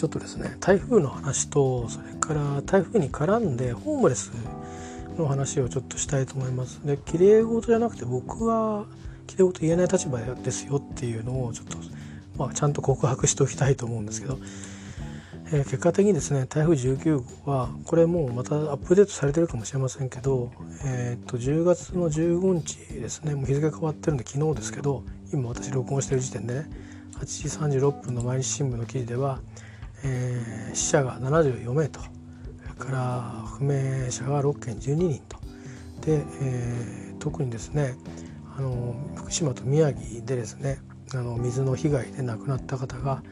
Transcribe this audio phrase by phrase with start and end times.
[0.00, 4.32] ちょっとですね台風の話とそれから台風に絡んでホームレス
[5.18, 6.80] の話をちょっとしたいと思います。
[6.86, 8.86] で綺麗事じゃなくて僕は
[9.26, 11.76] 綺麗事言えない立場ですよっていうのをちょっと、
[12.38, 14.38] まあ、ちゃんと告白しておきたいと思うんですけど、
[15.52, 20.50] えー、結果的にですね台風19号はこれもうまたアップデートされてるかもしれませんけど、
[20.86, 26.90] えー、と10月の15日ですねもう日付変わってるんで昨日ですけど今私録音してる時点でね
[27.20, 29.40] 8時36分の毎日新聞の記事では、
[30.04, 35.38] えー、死者が74名とそれから不明者が6件12人と
[36.00, 37.94] で、えー、特にですね
[38.56, 40.78] あの福島と宮城でですね
[41.14, 43.22] あの水の被害で亡くなった方が、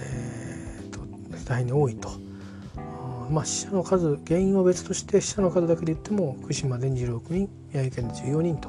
[0.00, 1.00] えーと、
[1.44, 2.10] 大変に多いと。
[3.30, 8.68] まあ、死者の数原因は別として死者の数だけで言っても福島で26人宮城県で14人と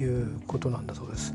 [0.00, 1.34] いうことなんだそうです。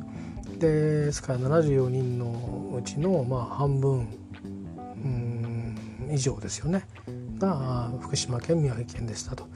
[0.57, 4.07] ですから74人のうちのまあ半分
[6.11, 6.85] 以上ですよね
[7.37, 9.47] が福島県宮城県でしたと。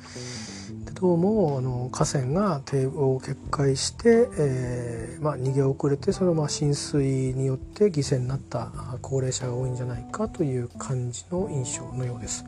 [0.85, 12.45] でどうもあの河川が堤防を決壊して、えーまあ、逃げ遅れてそのまあ浸水によって犠牲になった高齢者が多いんじゃないかという感じの印象のようです。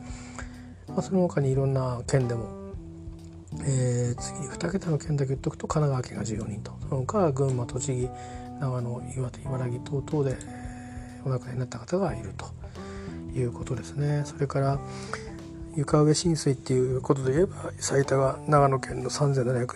[0.88, 2.48] まあ、その他にいろんな県でも、
[3.62, 8.08] えー、次に2桁の県だけ言っておくと神奈川県が14人とその他群馬栃木
[8.60, 10.36] 長野岩手茨城等々で
[11.24, 12.46] お亡くなりになった方がいると
[13.34, 14.22] いうことですね。
[14.24, 14.78] それから
[15.76, 19.70] 床上浸水っていうことで言えば最多が長野県の3710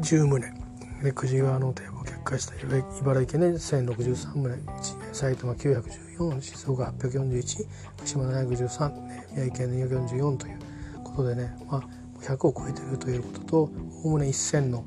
[0.00, 0.64] 棟。
[1.02, 2.54] で久慈川の堤防決壊した
[3.00, 5.14] 茨城県で1063棟。
[5.14, 7.66] 埼玉914静岡841
[7.98, 8.90] 福島713
[9.32, 10.58] 宮城県で244という
[11.04, 11.82] ことでね、まあ、
[12.22, 13.70] 100を超えてるということと
[14.04, 14.84] おおむね1000の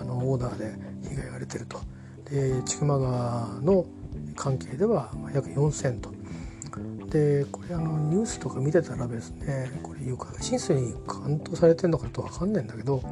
[0.00, 0.74] あのオーダーで
[1.08, 1.80] 被害が出てると。
[2.30, 3.86] で千曲川の
[4.36, 6.10] 関係では約4000と
[7.10, 13.02] でこれあのニュースとか見てたらですねこれ床上浸水に関東されてるのかと分かんないんだけど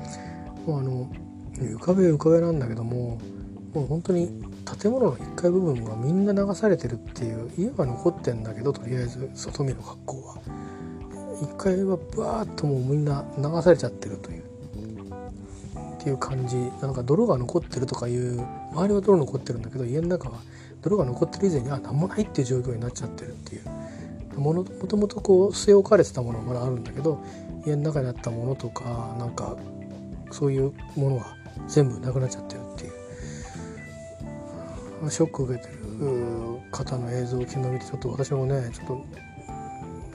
[0.66, 1.10] もうあの
[1.58, 3.18] 床上床上なんだけども
[3.72, 4.28] もう本当に
[4.80, 10.36] 建物の1階部分がみんな流されてるっていう家は残ってんだけどとりあえず外見の格好は。
[11.36, 14.42] 1階はバーッともうみんな流されちゃってるという。
[14.42, 16.56] っていう感じ。
[16.80, 18.40] なんか泥が残ってるとかいう
[18.72, 20.38] 周りは泥残ってるんだけど家の中は
[20.86, 24.40] 泥が残ってる以前にあ何もないっていう状況になっちゃってるっていう。
[24.40, 27.24] ももともとこう据え置かれてたものはまだあるんだけど
[27.64, 29.56] 家の中にあったものとかなんか
[30.30, 31.34] そういうものは
[31.68, 32.92] 全部なくなっちゃってるっていう。
[35.10, 35.76] ショックを受けてる
[36.70, 39.04] 方の映像を昨日見てちょっと私もねちょっと、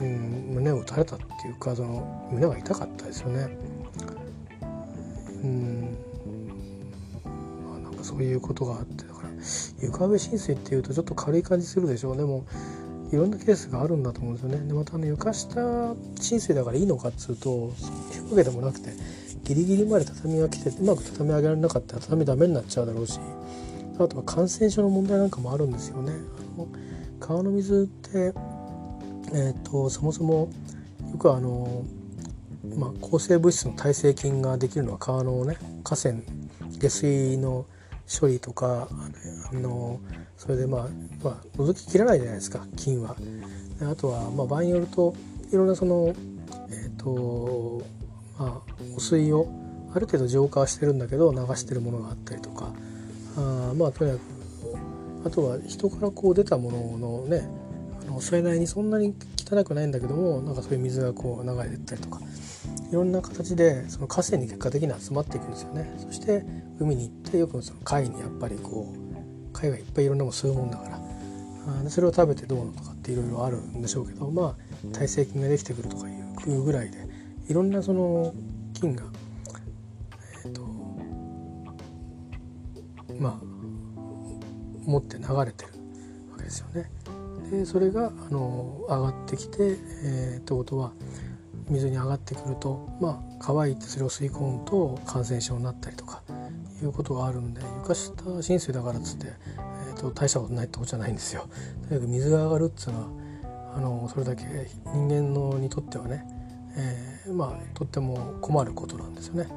[0.00, 3.56] うん、胸を打たれたっていうかその胸が痛かったですよね。
[5.42, 5.96] うん。
[7.68, 9.04] まあ、なんかそういうことがあって
[9.80, 12.46] 床上浸水っていうとちょっと軽い感じするでしょうでも
[13.12, 18.90] いろんなケースがあるんだと思うんですよねでまたあの床下浸水だからいいのかっつうとそういうわけでもなくて
[19.44, 23.18] ギリギリまで畳が来てうまく畳上げられなかったら畳ダメになっちゃうだろうし
[23.98, 26.12] あとは感染症の問題なんかもあるんですよね。
[26.56, 26.68] あの
[27.20, 28.32] 川の水って、
[29.32, 30.48] えーと、そもそも
[31.12, 31.84] よくあの、
[32.76, 36.16] まあ、抗生物質の耐性菌ができるのは川のね河川
[36.78, 37.66] 下水の
[38.08, 40.00] 処理とかあの
[40.36, 40.80] それでまあ、
[41.22, 43.16] まあ、覗ききらないじゃないですか菌は。
[43.80, 45.14] あとは、まあ、場合によると
[45.50, 46.14] いろんなその、
[46.70, 47.82] えーと
[48.38, 49.48] まあ、汚水を
[49.94, 52.72] ある程度浄化してるんだけど流してるものがあったりとか
[53.36, 54.20] あまあとにかく
[55.26, 57.48] あとは人からこう出たもののね
[58.08, 62.20] あのそれなりにそんなに汚くないんだけどもなんかそういう水がこう流れてったりとか
[62.92, 66.44] いろんな形でその河川に結果的に集まっていくんですよねそして
[66.78, 71.00] 海に行ってよくその貝にやっぱりこう貝がいっぱいいろんなもの吸うもんだから
[71.86, 76.12] あそれを食べてどうのとかっていろいろあるんでしょうけどまあ耐性菌ができてくるとかい
[76.48, 76.98] うぐらいで
[77.48, 78.34] いろんなその
[78.74, 79.04] 菌が
[80.44, 80.62] えっ、ー、と
[83.18, 83.44] まあ
[84.84, 85.72] 持って流れてる
[86.30, 86.90] わけですよね。
[87.50, 90.92] でそれがあの上がってきて、えー、ってことは
[91.68, 96.22] 水に上がってくるとまあ乾いてそれを吸い込むと感染症になったりとか
[96.82, 99.26] いうことがあるんで床下浸水だからっつって、
[99.88, 101.48] えーと、大したことないってことじゃないんですよ。
[101.88, 103.08] とにかく水が上がるっつうのは
[103.76, 104.44] あのそれだけ
[104.86, 106.24] 人間のにとってはね、
[106.76, 109.48] えー、まあとっても困ることなんですよね。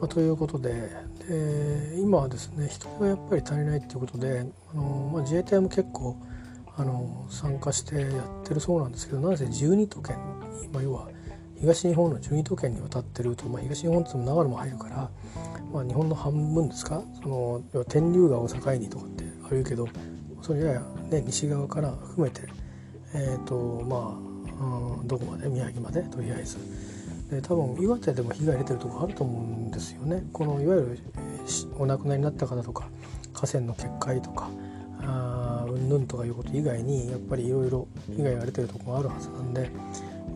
[0.00, 0.90] まあ、ということで
[1.28, 6.16] で今はですね人がやっぱり足りないっていうことであの、まあ、自衛隊も結構
[6.76, 8.10] あの参加してやっ
[8.44, 10.16] てるそうなんですけどなぜ12都県
[10.72, 11.08] まあ、要は
[11.60, 15.10] 東日本の12都県に渡ってると、まあ、東日本っても長野も入るから、
[15.72, 17.02] まあ、日本の半分ですか？
[17.22, 19.86] その要は天竜川を境にとかってあるけど
[20.40, 22.42] それやや、ね、西側から含めて、
[23.14, 24.18] えーとま
[24.60, 25.48] あ、うん、どこまで？
[25.48, 26.02] 宮城まで？
[26.02, 26.56] とりあえず。
[27.30, 30.24] で多分岩手でも被害出てるとこあると思うんですよね。
[30.32, 30.98] このいわゆる
[31.78, 32.88] お亡くなりになった方とか
[33.32, 34.50] 河川の決壊とか
[35.06, 39.70] うんぬんとかいうこと以外にやっぱりいろいろ被害が出てるとこもあるはずなんで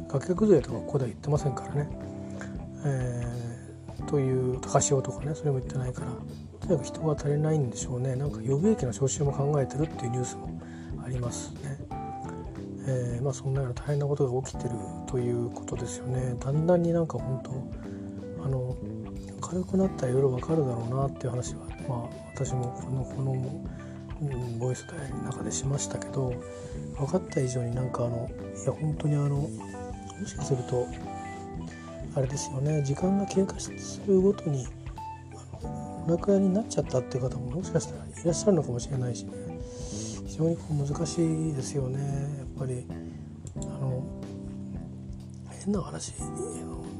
[0.08, 1.88] 崖崩れとかここでは言ってませんからね、
[2.84, 6.08] えー、という高潮とかねそれも言ってないから
[6.60, 10.60] とにかく人が足りないんでしょうねなんか予備役の招集も考えてるっていうニュースも
[11.04, 11.78] ありますね。
[12.88, 14.70] えー、まあ、そんなような大変なことが起きてる
[15.06, 16.36] ということですよね。
[16.38, 18.76] だんだんになんか本当あの
[19.40, 23.34] 軽くなったらいろいろ分かるだろうなっていう話は、まあ、私もこのこの、
[24.22, 24.86] うん、ボイス
[25.22, 26.32] の中でしましたけど
[26.96, 28.30] 分かった以上になんかあの
[28.62, 29.50] いや本当にあのも
[30.26, 30.86] しかすると
[32.14, 33.70] あれですよね時間が経過す
[34.06, 34.66] るごとに
[36.06, 39.32] お亡くなりになっちゃったっていう方ももしかしたらいらっしゃるのかもしれないしね。
[40.26, 41.98] 非常にこう難しいですよね。
[42.38, 42.86] やっぱり
[43.56, 44.02] あの
[45.64, 46.12] 変な話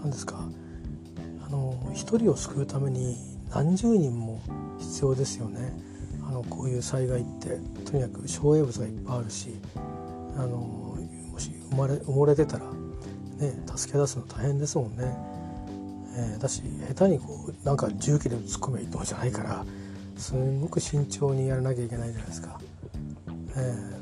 [0.00, 0.42] なんですか
[1.46, 3.16] あの一人を救うために
[3.50, 4.40] 何十人も
[4.78, 5.72] 必要ですよね。
[6.26, 7.58] あのこういう災害って
[7.88, 9.54] とにかく障害物がいっぱいあるし
[10.36, 15.36] あのもし埋まれ埋もれてたら、ね、助け出すの大変ですもんね。
[16.18, 19.66] えー、だし下手にこうなんか重機で突っ込めばいいのじゃないから
[20.16, 22.58] すごく慎重にやらなきゃいけないじゃないですか。
[23.28, 23.98] えー、例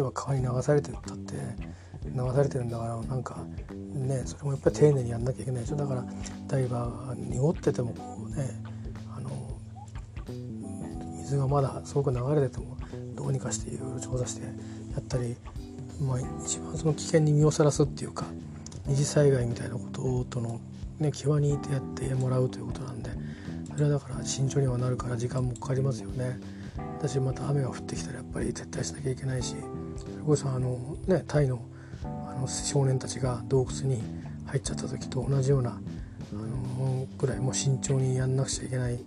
[0.00, 1.34] えば川に流されてったって
[2.04, 3.44] 流されてるんだからなんか
[3.94, 6.04] ねそれもやっぱり丁寧にやんなきゃいけないでしょだから
[6.46, 8.67] ダイバーが濁っててもこうね
[11.28, 12.76] 水がまだすごく流れてても
[13.14, 14.48] どうにかしていろいろ調査してや
[14.98, 15.36] ったり、
[16.00, 18.24] まあ、一番その危険に身をさらすっていうか
[18.86, 20.60] 二次災害みたいなこととの、
[20.98, 23.10] ね、際にいてやってもらうということなんで
[23.72, 26.40] それはだから慎重にはなるから時間もかかりますよね。
[26.98, 29.54] 私また雨が降ってきたらやっぱり撤退しなきゃいけないし
[29.96, 31.60] それこそあのねタイの
[32.02, 34.02] あの少年たちが洞窟に
[34.46, 38.98] 入っちゃった時と同じようなあのぐらいもう慎重にやんなくちゃいけないっ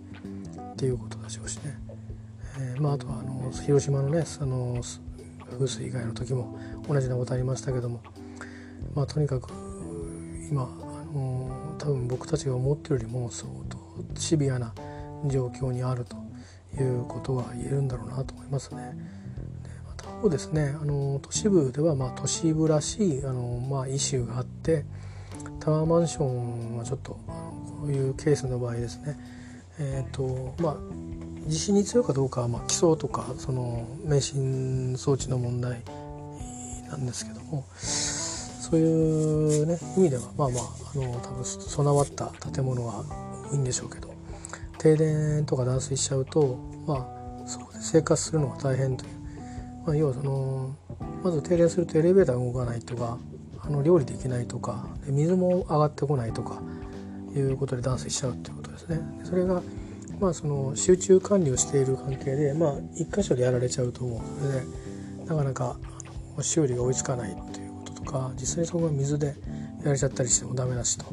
[0.76, 1.78] ていうことでしょうしね、
[2.82, 4.82] まあ、あとはあの広島のねあの
[5.52, 6.58] 風水以外の時も
[6.88, 8.00] 同じようなことありましたけども
[8.92, 9.50] まあとにかく
[10.50, 10.64] 今あ
[11.14, 13.78] の多分僕たちが思ってるよりも相当
[14.20, 14.74] シビアな
[15.26, 16.16] 状況にあると
[16.76, 18.96] いうことは言えるんだろうなと思いますね。
[19.62, 24.84] でまた方ですねあの都市部ではまあ都市部らしいあの、まあ、イシューがあって
[25.60, 29.16] タワーマンションはちょっとあのこういうケースの場合ですね
[29.78, 30.76] えっ、ー、とまあ
[31.46, 35.82] 地震に強いかどうかは、まあ、基礎とかその迷信装置の問題
[36.88, 40.62] なんですけどもそういうね意味ではまあまあ
[40.94, 43.04] あの多分備わった建物は
[43.50, 44.12] 多いんでしょうけど
[44.78, 47.06] 停電とか断水しちゃうとま
[47.44, 49.10] あそこで生活するのが大変という、
[49.86, 50.76] まあ、要はその
[51.22, 53.18] まず停電するとエレベーター動かないとか
[53.60, 56.60] あの料理できないとか水も上がってこないとか
[57.34, 59.00] いうことで断水しちゃうっていうことですね。
[59.24, 59.62] それが
[60.22, 65.76] まあその集中管理をしている関係でまあ一箇所でやられちゃうともうそれでなかなか
[66.40, 69.34] 修理が追いつかないということとか実際にそこが水でや
[69.86, 71.06] られちゃったりしてもダメだしと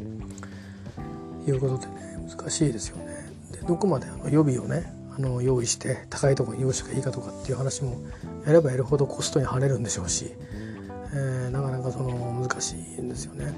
[1.48, 3.06] いうことでね難しいですよね。
[3.52, 8.00] でどこまであの予備をねあの用意して高いところに用意したらいいかとかっていう話も
[8.46, 10.36] やればやるほどコストに跳ねるんでしょうし、
[11.16, 13.56] えー、なかなかその難しいんですよね。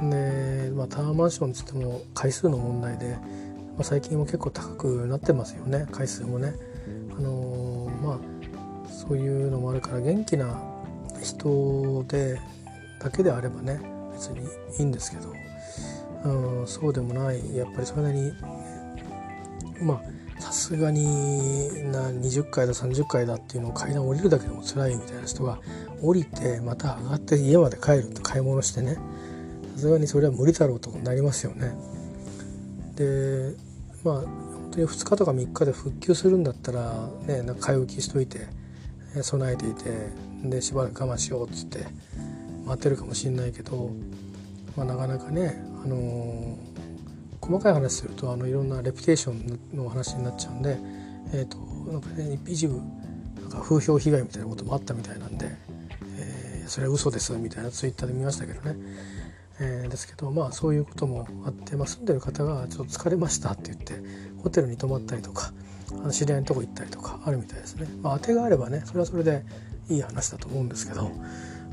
[0.00, 3.18] で、まあ、タワーマンションつっても回数の問題で、
[3.78, 6.52] まあ、最近も結構高くなってますよね回数もね。
[7.16, 8.18] あのー、まあ
[8.90, 10.60] そういうのもあるから元気な
[11.22, 12.40] 人で
[13.00, 13.80] だけであればね
[14.12, 14.40] 別に
[14.78, 15.32] いいんですけど、
[16.24, 18.32] うん、そうでもないやっぱりそれなりに
[19.80, 21.04] まあさすがに
[21.92, 25.58] な20階だ30階だっていうのを階段降りるだけでも辛いみたいな人が
[26.02, 28.94] 降りてまた上がって家まで帰ると買い物してね
[29.74, 31.72] さすがにそれは無理だろうとなりますよね。
[32.96, 33.67] で
[34.04, 38.46] まあ本当に2日とか3日で復旧するんだったらねなんか買い置きしといて
[39.22, 39.84] 備えていて
[40.44, 41.86] でしばらく我慢しようっつって
[42.64, 43.90] 待ってるかもしれないけど、
[44.76, 46.56] まあ、なかなかね、あのー、
[47.40, 50.78] 細かい話するとあのいろんなレピュテーションの話になっちゃうんで、
[51.32, 51.58] えーと
[51.90, 52.80] なんかね、一部
[53.40, 55.56] なんか風評被害みたいなこともあったみたいなんで、
[56.18, 58.76] えー、それは嘘ですみたいなツイッターで見ましたけどね、
[59.60, 63.94] えー、ですけどまあそういうこともあって、まあ、住んでる方がちょっと疲れましたって言って
[64.42, 65.52] ホテルに泊まったりとか
[65.90, 67.88] あの知り合いのとこ行ったりとかあるみたいですね。
[68.02, 69.44] まあ、当てがあればねそれはそれで
[69.88, 71.10] いい話だと思うんですけど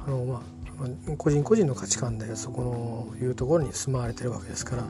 [0.05, 0.41] あの、ま
[0.79, 4.83] あ、個人個人の価値観でそこのいうところに住まわれてるわけですから、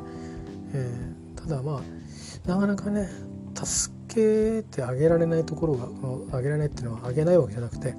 [0.73, 3.09] えー、ただまあなかなかね
[3.55, 7.95] 助けてあげられないところがあげられないっていうのはあげないわけじゃなくて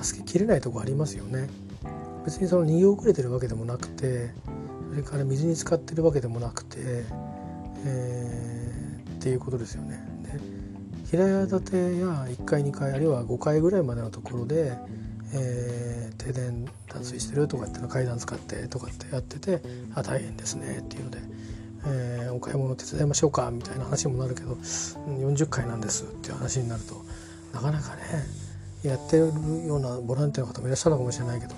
[0.00, 1.48] 助けきれないとこありますよね。
[2.24, 4.30] 別にその逃げ遅れてるわけでもなくて
[4.90, 6.76] それから水に浸かってるわけでもなくて、
[7.86, 10.04] えー、っていうことですよね。
[10.22, 10.38] で
[11.08, 14.76] 平屋建てや1階2階あるいは5階ぐらいまでのところで、
[15.34, 19.62] えー、停電断水してるとかっての階段使ってとかってやってて
[19.94, 21.18] あ大変ですねっていうので、
[21.86, 27.02] えー、お買い物手伝いましょうかみたいな話もなるけど40階なんですっていう話になると
[27.54, 28.02] なかなかね
[28.82, 29.26] やってる
[29.66, 31.54] ようなボランティアの方もいらっしゃるかもしれないけど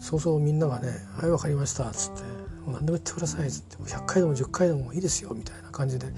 [0.00, 2.22] そうそうみんながね「はい分かりました」っつって
[2.66, 6.12] 「何でも言ってください」っつって「100回でも10回でもいいですよ」みたいな感じで引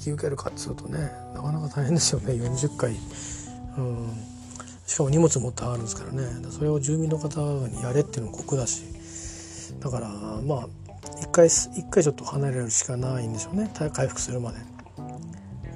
[0.00, 0.98] き受けるかっつうとね
[1.34, 2.96] なかなか大変ですよね40回。
[3.78, 4.08] うん。
[4.86, 6.22] しかも荷物持ってあるんですからね。
[6.50, 8.84] それを住民の方にやれっていうのも酷だし。
[9.80, 10.68] だからまあ
[11.20, 13.70] 一回一回ちょっと離れるしかないんでしょうね。
[13.92, 14.58] 回復するまで。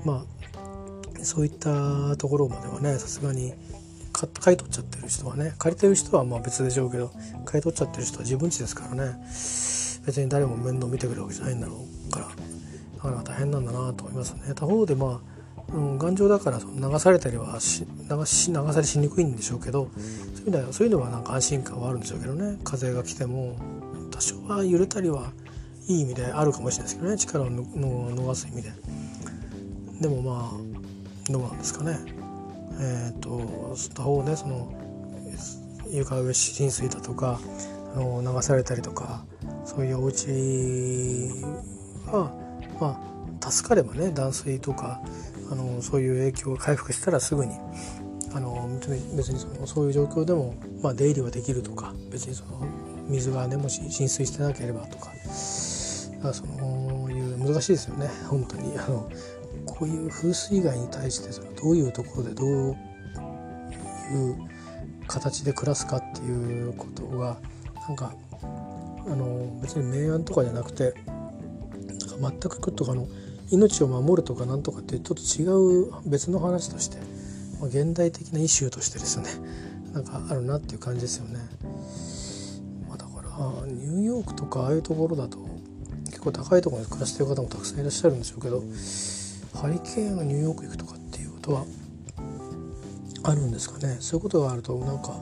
[0.04, 3.52] まあそういったところまではねさすがに
[4.26, 7.10] 買い取っちゃってる人はね借りてる人はまあ別でしょうけど
[7.44, 9.18] 買い取っちゃってる人は自分家ですからね。
[10.06, 12.26] 別に誰も面倒見てくれるわけじゃないんだろうから。
[12.26, 12.32] だ
[13.02, 14.54] から大変なんだなと思いますね。
[14.54, 15.40] 他方でまあ
[15.72, 19.88] うん、頑丈だから流されたりはし流し流されしにくいんでしょうけど
[20.34, 22.58] そういうのはそういうのはなんか安心感はあるんでしょうけどね。
[22.64, 23.56] 風が来ても
[24.10, 25.30] 多少は揺れたりは
[25.86, 27.16] いい意味であるかもしれないですけどね。
[27.16, 28.72] 力を逃す意味で。
[30.00, 31.98] でもまあどうなんですかね。
[32.80, 34.72] えっ、ー、と他方ねその
[35.90, 37.40] 床上浸水だとか
[37.94, 39.24] あの流されたりとか
[39.64, 40.26] そういうお家
[42.06, 42.32] は
[42.80, 43.00] ま
[43.42, 45.00] あ助かればね断水とか
[45.50, 47.54] あのそういう影響が回復したらすぐに
[48.32, 48.68] あの
[49.16, 52.66] 別にそのそういう状況でも、まあ、出入りはできるとか別にその
[53.08, 55.10] 水がねもし浸水してなければとか
[56.20, 58.78] かそういう難しいですよね本当に。
[58.78, 59.10] あの
[59.80, 64.36] こういう風水害に対してそのどういうところでどういう
[65.06, 67.38] 形で暮らすかっていうことが
[67.88, 68.44] なんかあ
[69.16, 73.08] の別に明暗とかじゃなくてなんか全くとかの
[73.50, 75.46] 命を守るとかなんとかってちょっと違
[75.88, 76.98] う別の話として、
[77.58, 79.30] まあ、現代的なイシューとしてですね
[79.94, 81.38] なんかあるなっていう感じですよね。
[82.86, 85.38] まあ、だからニューヨークとかああいうところだと
[86.04, 88.62] 結構高いところに暮らしてる方もたくさんいらっしゃるんでしょうけど
[89.54, 91.64] ハリケーンがニューヨーク行くとかっていうことは
[93.22, 95.14] あるんですかねそういうことがあるとなんか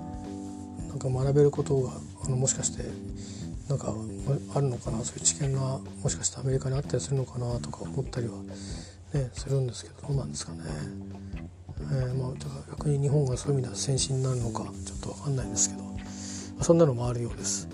[0.89, 1.93] なんか学べることが
[2.25, 2.85] あのもしかして
[3.69, 3.95] なんか
[4.55, 8.35] あるのかなそういう知見がもしかしてアメリカにあったりするのかなとか思ったりは、
[9.13, 10.61] ね、するんですけどどうなんですかね。
[11.81, 15.91] えー、まあ、だから逆に日本がそういう意味では先進になるのかちょっと分かんないんですけど、ま
[16.61, 17.69] あ、そんなのもあるようです。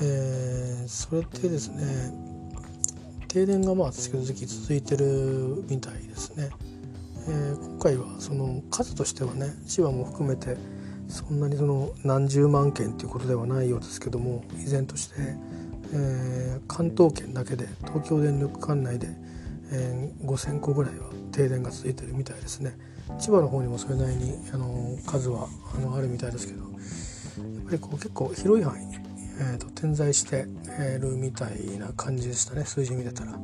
[0.00, 2.27] えー、それってですね
[3.28, 6.50] 停電がまあ続き続いてるみたいですね。
[7.28, 10.56] えー、今回はその数としてはね千葉も含めて
[11.08, 15.14] そんなにその何十万件ということではないようですけども依然として、
[15.92, 19.08] えー、関東圏だけで東京電力管内で、
[19.72, 22.76] えー、5,000個ぐらいは停電が続いてるみたいですね
[23.18, 26.70] 千葉の方にもそれなりにあの数はあのあるみたいですけどやっ
[27.66, 28.96] ぱりこう結構広い範囲に、
[29.40, 30.46] えーと、点在して
[31.00, 33.38] るみたいな感じでしたね数字見てたら。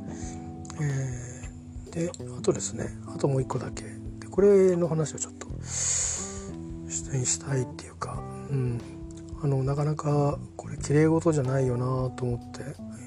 [0.81, 3.83] えー、であとですねあともう一個だけ
[4.19, 8.81] でこれの話をちょっと出演したいっていうか、うん、
[9.41, 12.59] あのなかなかこれきれい事じゃないよなと思って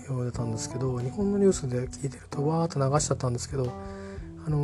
[0.07, 3.71] 読んでたんですけど日本のニュースで聞いてるとわーっと流しちゃったんですけど
[4.47, 4.57] あの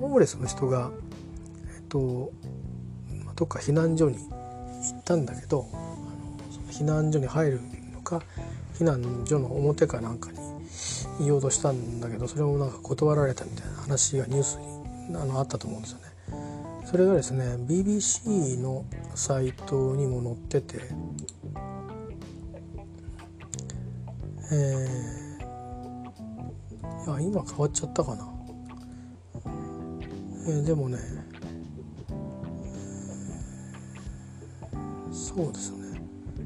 [0.00, 0.90] ホームレスの人が
[1.74, 2.32] えっと
[3.34, 4.24] どっか避難所に行
[4.98, 5.66] ったんだけど
[6.72, 7.60] 避難所に入る
[7.94, 8.22] のか
[8.74, 10.38] 避難所の表かなんかに
[11.20, 16.04] 言おうとしたんだけどそれもなんか断られたみたいな話がニュースにあのあったと思うんですよね。
[16.84, 20.80] それがですね BBC のサイトにも載ってて
[24.54, 24.86] えー、
[27.06, 28.30] いや今変わっちゃったかな、
[30.46, 30.98] えー、でもね、
[35.10, 35.81] そうですね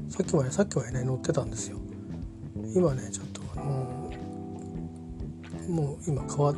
[0.09, 1.77] さっきまでさっきまでね載ってたんですよ。
[2.75, 4.09] 今ねちょっとあの
[5.69, 6.55] もう今変わっ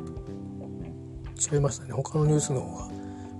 [1.36, 1.94] ちゃいましたね。
[1.94, 2.90] 他のニュースの方が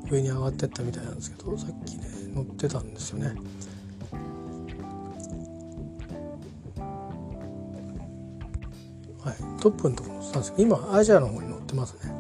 [0.10, 3.36] 上に上がってったみたいなんですけどさっきね乗ってたんですよね。
[9.22, 12.14] はい、トップのところ載ったんですけど今アジアの方に乗ってますね。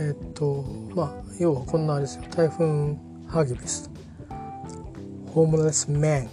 [0.00, 2.24] えー、っとまあ要はこんなあれですよ。
[2.30, 2.96] 台風
[3.28, 3.90] ハギビス。
[5.32, 6.28] Homeless man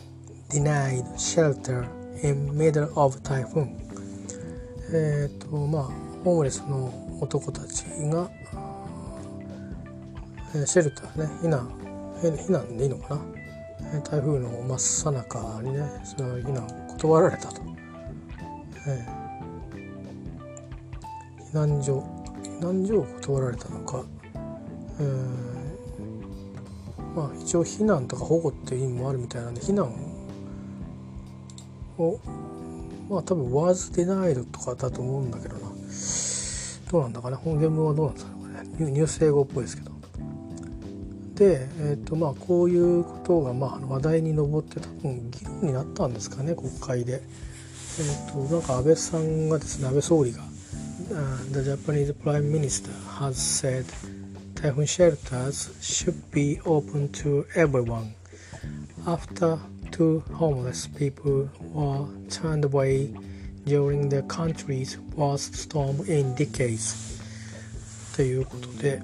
[0.55, 1.85] denied shelter
[2.23, 3.75] in middle of typhoon.
[4.93, 5.83] えっとまあ
[6.23, 8.29] ホームレスの男たちが
[10.65, 11.69] シェルターね避難
[12.21, 13.21] 避難でいいのかな？
[14.01, 17.61] 台風の真っ最中にねその避難断られたと、
[18.87, 22.03] えー、避難所
[22.43, 24.03] 避難所を断られたのか、
[24.99, 29.89] えー、まあ一応避難とか保護っていう意味もあるみたいなんで避難を
[31.97, 32.19] を
[33.09, 35.71] まあ多分 was denied とかだと思うんだけどな。
[36.91, 38.31] どうなんだかね本原文はどうなんですか
[38.83, 38.91] ね。
[38.91, 39.95] ニュース英語っぽいですけど。
[41.35, 47.21] で、えーとまあ、こういうことがまあ話題に上って多分議論になったんですかね国会で。
[47.97, 50.43] えーと、なんか安倍さんがですね安倍総理が
[51.51, 53.85] 「The Japanese Prime Minister has said
[54.55, 58.15] Typhoon shelters should be open to everyone.
[59.05, 59.59] After
[59.95, 63.09] two homeless people were turned away
[63.65, 67.21] during the country's worst storm in decades」
[68.15, 69.01] ということで、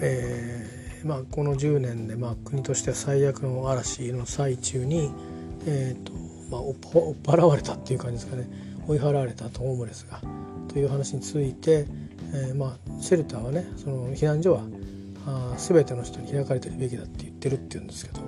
[0.00, 5.10] えーまあ、この10年でまあ国としては最悪の嵐の最中に、
[5.66, 6.12] えーと
[6.50, 6.74] まあ、追っ
[7.22, 8.48] 払われたっていう感じですかね。
[8.86, 10.20] 追い払われたとホームレスが
[10.68, 11.86] という話について、
[12.34, 14.62] えー、まあ、シェルターはねその避難所は
[15.26, 18.20] あ全ての人に開かれてるべきだって言ってるっていうんですけど、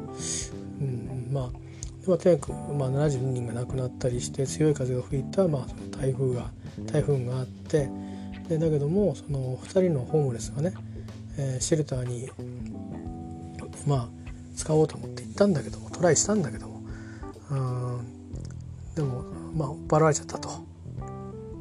[0.80, 1.65] うんまあ
[2.10, 6.50] ま、とにかく、まあ、72人が亡くなったりして強い風が吹いた、まあ、その台風が
[6.86, 7.88] 台風があって
[8.48, 10.72] でだけどもその2人のホームレスがね、
[11.38, 12.30] えー、シェルターに
[13.86, 14.08] まあ
[14.56, 16.82] 使おうと思って行ったんだけどもトライしたんだけども
[17.50, 18.16] うん
[18.94, 20.48] でもまあばられちゃったと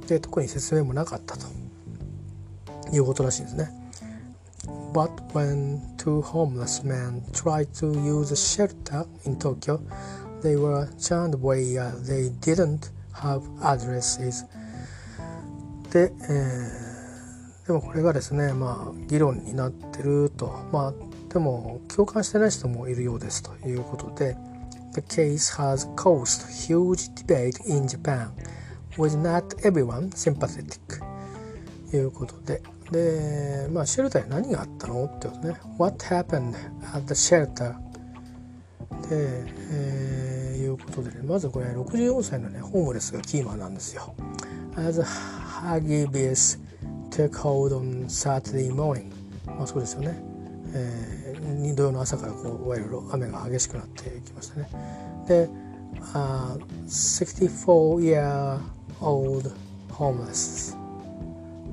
[0.07, 1.47] で特に説明もなかったと
[2.93, 3.69] いうことらしいんですね。
[4.93, 9.81] But when two homeless men tried to use a shelter in Tokyo,
[10.45, 14.45] they were turned away as they didn't have addresses.
[15.91, 20.93] で、えー、でもこれがですね、まあ、議論になってると、まあ、
[21.33, 24.38] でも共感してない人もいるようですということで
[24.93, 28.29] The case has caused huge debate in Japan
[28.97, 30.79] with not everyone sympathetic
[31.89, 36.55] ということでで、まあ、シェルターに何があったのってことね What happened
[36.93, 37.75] at the shelter、
[39.12, 44.15] えー、いうことでねまずこれ64歳のねホームレスがキーマンなんですよ。
[44.76, 46.60] As Hagibis
[47.10, 49.12] took hold on Saturday morning.
[49.45, 50.17] まあそうですよね、
[50.74, 51.15] えー
[51.76, 54.69] 土曜の朝からこういわゆる雨が激しくなってきましたね。
[55.28, 55.50] で、
[56.13, 58.60] uh, 64 year
[59.02, 59.52] old
[59.89, 60.76] homeless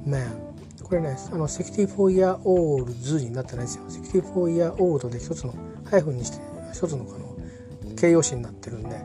[0.07, 0.53] man.
[0.83, 3.85] これねあの64 year old 図になってないですよ。
[3.85, 5.55] 64 year old で一つの
[5.91, 6.39] ハイフンにして
[6.73, 9.01] 一つのこの形容詞になってるんで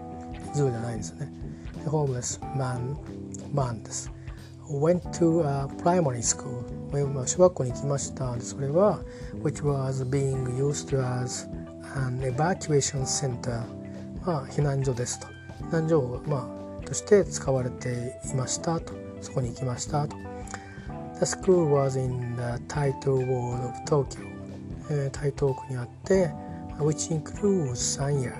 [0.58, 1.32] 図じゃないんですよね
[1.84, 2.96] で homeless man
[3.54, 4.12] man です
[4.70, 6.64] went to a primary school
[7.28, 9.00] 小学校に行きましたそれは
[9.44, 11.48] which was being used as
[11.96, 13.64] an evacuation center
[14.26, 15.28] まあ避難所ですと
[15.70, 16.50] 避難所をま
[16.84, 20.16] あとして使われていましたとそこに行きましたと
[21.20, 24.20] The school was in the Taito ward of Tokyo、
[24.90, 26.32] えー、台東区にあって
[26.80, 28.34] which includes 三夜。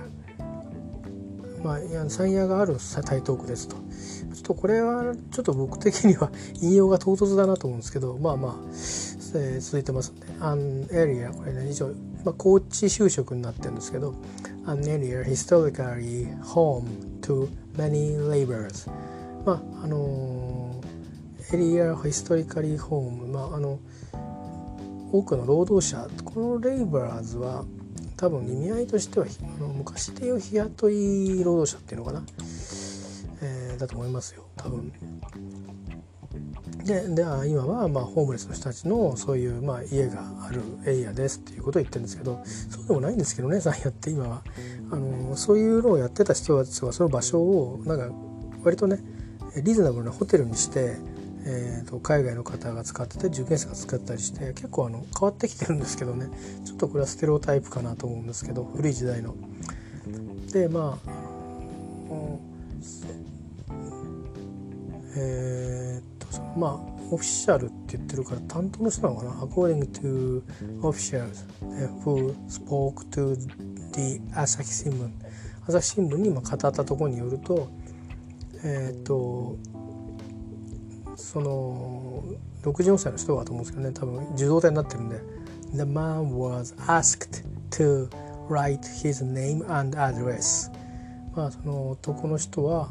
[1.64, 3.76] まあ、山野がある台東区ですと。
[4.38, 8.52] ちょっとこれはちょっと僕的には引用が唐突だなと思うんですけどまあまあ、
[9.36, 11.88] えー、続いてますんで「an area」これね一応、
[12.24, 14.14] まあ、高知就職になってるんですけど
[14.68, 16.84] 「an area historically home
[17.22, 18.90] to many laborers」
[19.44, 23.80] まああのー、エリアヒストリカリーホームまああの
[25.12, 27.66] 多くの労働者このレイバーズは
[28.18, 29.28] 多分意味合いとしては
[29.58, 32.24] あの昔でいう日雇い労働者っていうのかな、
[33.42, 34.46] えー、だと思いますよ。
[34.58, 34.92] 多分。
[36.84, 44.44] でで今はまあホームレスの人たちのそういうまあ家があるエリアですっていうことを言ってるんですけどそうでもないんですけどねさんやって今は。
[44.90, 48.10] あのそういうのをやってた人たちはその場所をなんか
[48.64, 49.00] 割とね
[49.58, 50.96] リーズナブルなホテルにして
[51.50, 56.28] えーと、海外の方が使ってて受験生が使ったりして結構あの変わってきてるんですけどね。
[56.66, 59.34] ちょっとこれはステレオタイプかなと思うんですけど古い時代の。
[60.52, 61.12] でまあ
[65.16, 66.72] えー、っとまあ
[67.12, 70.44] オフィシャルって言ってるから担当の人なのかな？According to
[70.82, 71.46] officials
[72.04, 73.36] who spoke to
[73.94, 75.10] the 朝日新聞
[75.66, 77.70] 朝日新聞に語ったところによると
[78.64, 79.56] えー、っと
[81.18, 82.24] その
[82.62, 85.20] 64歳の人がと思うんですけどね多分受動体になってるんで
[85.74, 88.08] 「The man was asked to
[88.48, 90.72] write his name and address」
[91.36, 92.90] まあその男の人は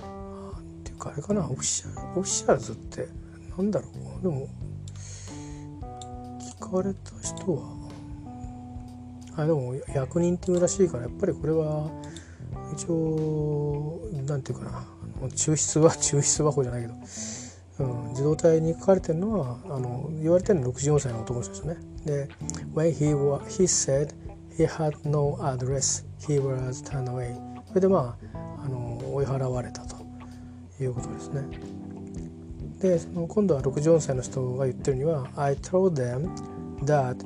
[0.00, 3.08] っていうかあれかなオフィシャルオフィシャルズって
[3.56, 3.88] なんだろ
[4.20, 4.22] う。
[4.22, 4.48] でも
[6.60, 7.78] 聞かれた人は
[9.36, 11.88] あでも役人っていうらしいからやっぱりこれは
[12.74, 14.84] 一応なんていうかな
[15.28, 16.94] 抽出は抽出箱じゃないけど、
[17.78, 21.80] うん、自動体に書かれてるのはあの言われてるのは64歳の男の人ですよね。
[22.04, 22.28] で
[22.74, 24.12] 「When he, was, he said
[24.56, 27.36] he had no address he was turned away」
[27.68, 29.96] それでまああの追い払われたと
[30.80, 31.42] いうことですね。
[32.80, 36.30] でその今度は64歳の人が言ってるには「I told them
[36.84, 37.16] that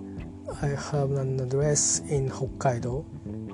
[0.60, 3.04] I have an address in 北海道」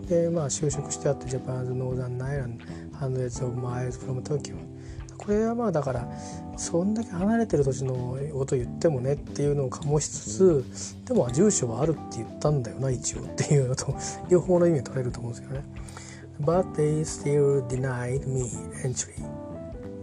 [0.09, 2.59] でまあ就職してあって Japan's Northern Island
[2.93, 4.57] hundreds of miles from Tokyo
[5.29, 6.09] これはまあだから
[6.57, 13.95] そんだけ離れてる土地のこと言ってもねっていうのを醸しつつでも住所はあるって言ったんだよな一応っていうのと
[14.31, 15.67] 両方の意味で取れると思うんですけどね。
[16.41, 18.45] But they still denied me
[18.83, 19.23] entry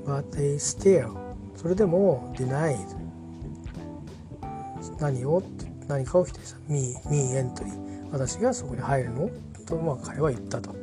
[0.06, 1.18] But they still
[1.56, 2.78] それでも denied.
[5.00, 5.42] 何を？
[5.88, 6.60] 何かを否定した。
[6.68, 7.66] Me, me entry
[8.12, 9.32] 私がそこに入るの？
[9.66, 10.76] とまあ彼は言ったと。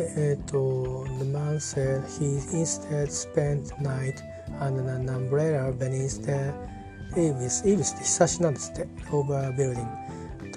[0.00, 4.22] えっ、ー、と The man said he instead spent night
[4.60, 6.52] under an umbrella beneath the
[7.14, 9.86] Avis Avis ってひさしなんですって over a building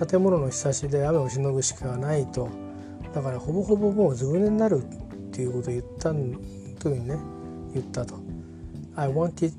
[0.07, 2.49] 建物のひさしで雨をしのぐしかないと
[3.13, 7.17] だからほぼほぼもうずぶ濡れになるっていうことを言った時にね
[7.73, 8.15] 言ったと
[8.95, 9.53] I wanted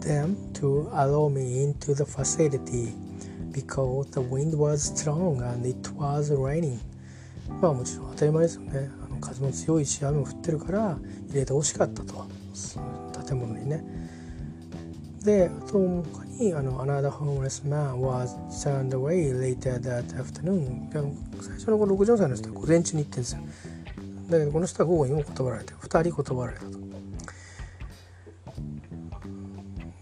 [0.00, 2.92] them to allow me into the facility
[3.52, 6.78] because the wind was strong and it was raining
[7.60, 8.90] まあもちろん当たり前ですよね
[9.24, 12.26] 風も強いし雨も降ってるから入れてほしかったと。
[13.26, 13.84] 建物にね。
[15.24, 20.90] であと他にあの Another homeless man was turned away later that afternoon
[21.40, 23.40] 最初の64歳の人は午前中に行ってるんですよ。
[24.28, 26.78] だけどこの人は午後にも断られて2人断られたと。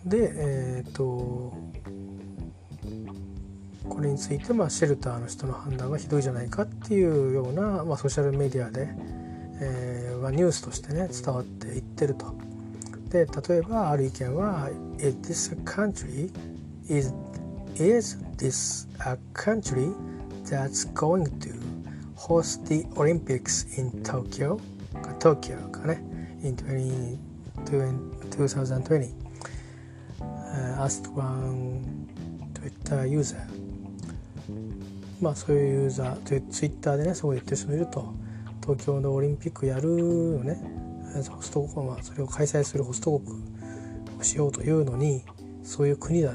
[0.04, 1.54] でえっ、ー、と
[3.92, 8.88] これについて、まあ、シェルターの人の判断がひどいじゃないかっていうような、まあ、ソーシャルメディアで、
[9.60, 12.34] えーまあ、ニュースとしてね伝わっていってると。
[13.10, 16.32] で例えばある意見は「Is this a country?
[16.88, 17.12] Is,
[17.76, 19.92] is this a country
[20.46, 21.52] that's going to
[22.16, 24.56] host the Olympics in Tokyo?」
[25.02, 26.02] か Tokyo かね
[26.42, 27.18] in 20,
[28.30, 29.12] 2020、
[30.18, 32.08] uh, asked one
[32.54, 33.46] Twitter user
[35.22, 38.12] まあそういうユーザーツイッターでねそう言ってる人もいると。
[38.62, 40.56] 東京のオリンピックやるよね。
[41.28, 43.42] ホスト国、まあ、それを開催するホスト国
[44.20, 45.24] をしようというのに
[45.62, 46.34] そういう国だ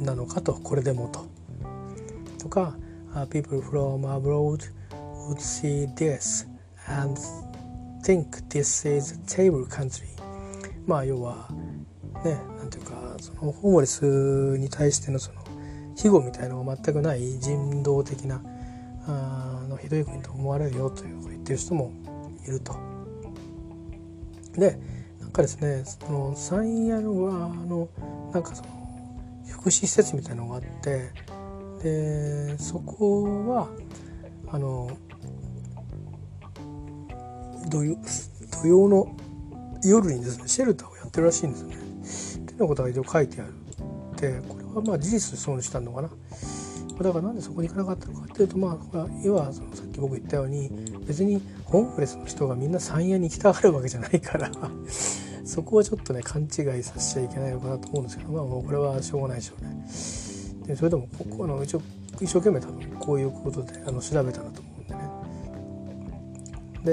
[0.00, 0.52] なのかと。
[0.54, 1.26] これでもと。
[2.38, 2.76] とか
[3.30, 4.60] 「People from abroad
[5.28, 6.46] would see this
[6.88, 7.18] and
[8.02, 10.04] think this is a table country」
[10.86, 11.48] まあ要は
[12.24, 15.43] ねなんていうかそのホームレスに対してのその
[16.04, 18.42] 庇護みたいのが全くない人道的な
[19.06, 21.92] あのひどい国と思われるよということを言ってる人も
[22.46, 22.76] いると。
[24.52, 24.78] で
[25.18, 27.88] なんかですねその山陰のはあの
[28.34, 28.68] なんかその
[29.48, 31.10] 福祉施設みたいのがあって
[31.82, 33.68] でそこは
[34.48, 34.90] あの
[37.70, 37.82] 土
[38.62, 39.16] 土曜の
[39.82, 41.76] 夜にですねシェルターをやってるらしいんですよね。
[41.76, 43.54] っていうようなことが一応書いてある。
[44.20, 46.10] でこれまあ事実そうにしたのかな。
[47.02, 50.70] だからなんでそこに行かなかったのかっていうとまあ要はそのさっき僕言ったように
[51.06, 54.50] 別にホームレスの人がみんな山谷に行きたがるわけじゃないから
[55.44, 56.46] そこはちょっとね勘違
[56.78, 59.86] いさせちゃいけないのかなと思うんですけどまあもうこれはしょうがないでしょうね。
[60.68, 61.82] でそれでもここの一応
[62.20, 65.00] 一生懸命多分こういうことであの調べたなと思うんでね。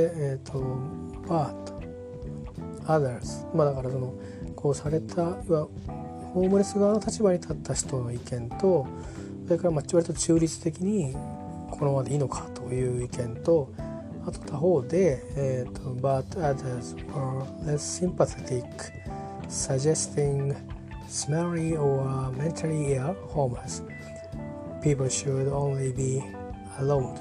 [0.09, 0.59] でえっ、ー、と
[1.29, 1.73] 「バート」
[2.91, 4.13] 「others」まあだからその
[4.55, 5.37] こうされた
[6.33, 8.87] ホームレス側の立場に立った人の意見と
[9.45, 11.13] それからまあ割と中立的に
[11.71, 13.73] このままでいいのかという意見と
[14.25, 18.63] あと他方で、えーと、But others were less sympathetic
[19.49, 20.55] suggesting
[21.09, 23.83] smelly or mentally ill homeless
[24.81, 26.21] people should only be
[26.79, 27.19] allowed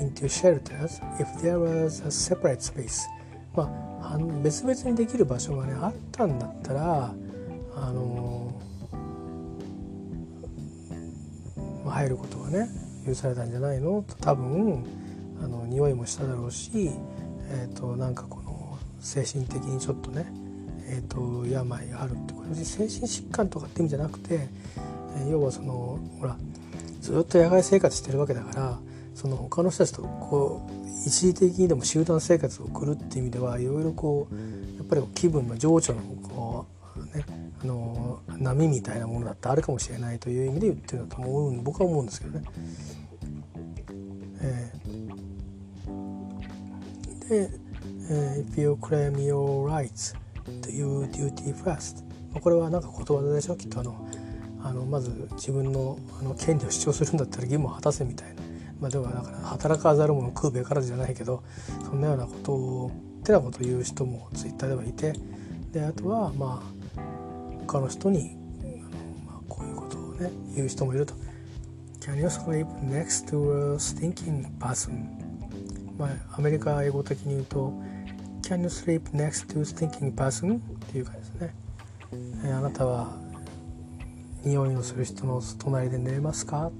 [0.00, 3.02] into shelters if there was a separate space
[3.54, 3.70] ま
[4.02, 7.14] あ別々にできる場所がねあったんだったら
[7.74, 8.52] あの
[11.84, 12.68] まあ、入ることはね
[13.06, 14.02] 許されたんじゃないの？
[14.02, 14.84] と多分
[15.42, 16.90] あの匂いもしただろうし、
[17.48, 20.26] えーと、なんかこの精神的にちょっとね、
[20.86, 24.48] えーと、病があるってこれ精神疾患とかって意味じゃなくて、
[25.16, 26.36] えー、要はそのほら
[27.00, 28.78] ずっと野外生活してるわけだから
[29.16, 30.72] その他の人たちとこう
[31.04, 34.34] 一時的にでも集団生活を送るっていう意味ではいろいろこう
[34.78, 36.71] やっぱり気分の情緒のこう
[37.14, 37.24] ね
[37.62, 42.44] あの波みたいなものだってあるかもしれないという意味で言ってるんだと思う僕は思うんですけどね。
[44.40, 47.50] えー、で、
[48.10, 50.16] えー「If you claim your rights
[50.62, 52.02] to your duty first」
[52.40, 53.56] これはなんかことわざでしょ？
[53.56, 53.94] きっとあの
[54.64, 58.42] あのまず自分のあの権利を主張するんだったら義務を果たせみたいな、
[58.80, 61.42] まあ、ではだから働かざる者食うべからじゃないけど
[61.84, 65.12] そんなようなことをってなことを言う人もツイッターではいて。
[65.72, 66.81] であとはまあ
[67.72, 71.14] 他の人にあの、まあ、こういうことをね言う人もいると。
[72.00, 75.06] Can you sleep next to a stinking person?
[75.96, 77.72] まあ、アメリカ英語的に言うと
[78.42, 80.58] Can you sleep next to a stinking person?
[80.58, 81.54] っていうかですね、
[82.44, 83.16] えあなたは
[84.42, 86.72] 匂いのする人の隣で寝れますか？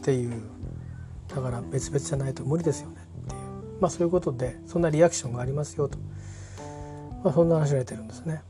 [0.00, 0.42] っていう
[1.28, 5.98] だから別々じゃないと無理ですよねっていうまあそういうことでそんなリアクションがありますよと、
[7.24, 8.42] まあ、そんな話が出てるんですね。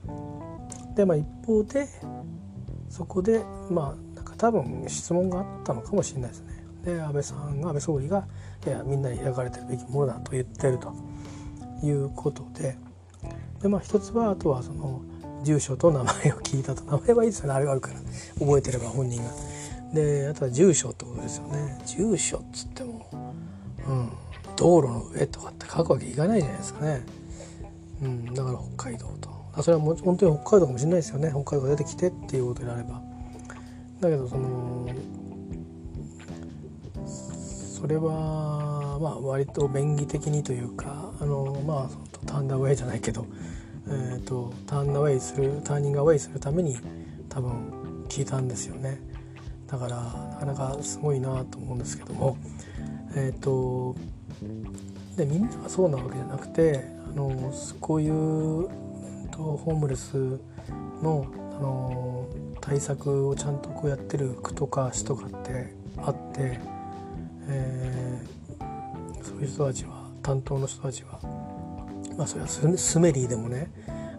[0.98, 1.86] でまあ一方で
[2.90, 6.64] そこでまあなんか多分質問があったのかもしれないですね。
[6.84, 8.26] で安倍さんが安倍総理が
[8.66, 10.92] いやみんなに開かれてるべきものだと言ってると
[11.84, 12.76] いうことで
[13.62, 15.02] でまあ一つはあとはその
[15.44, 18.00] 住所と名前を聞いたと名前はいいですよねあれがあるから
[18.40, 19.30] 覚えてれば本人が。
[19.94, 23.08] であとは住所ってことですよね住所っつっても、
[23.86, 24.10] うん、
[24.56, 27.02] 道路の上とかって書くわけいかないじゃないですかね。
[28.02, 31.30] うん、だから北海道とあそれはもう本当に北海道かもしれないですよね。
[31.30, 33.02] 北海道が出てきてっていうことであれば。
[34.00, 34.88] だけどその
[37.06, 43.26] それはまあ割と便宜的にというかあのまあターンダウェイじゃないけど、
[43.88, 46.76] えーと、ターンダウェイするターニングアウェイするために
[47.28, 49.00] 多分聞いたんですよね。
[49.66, 52.36] だからなかなかすごいなと思うんですけども。
[53.16, 53.96] えっ、ー、と
[55.16, 58.68] でみんながそうなわけじゃなくてあのこういう、
[59.30, 60.38] と、ホームレス
[61.02, 61.26] の
[61.58, 62.28] あの
[62.60, 66.60] 対策をちゃんとこうやってる区とか市とかってあって、
[67.48, 71.18] えー、そういう人たちは担当の人たちは
[72.16, 73.72] まあそれはスメリーでもね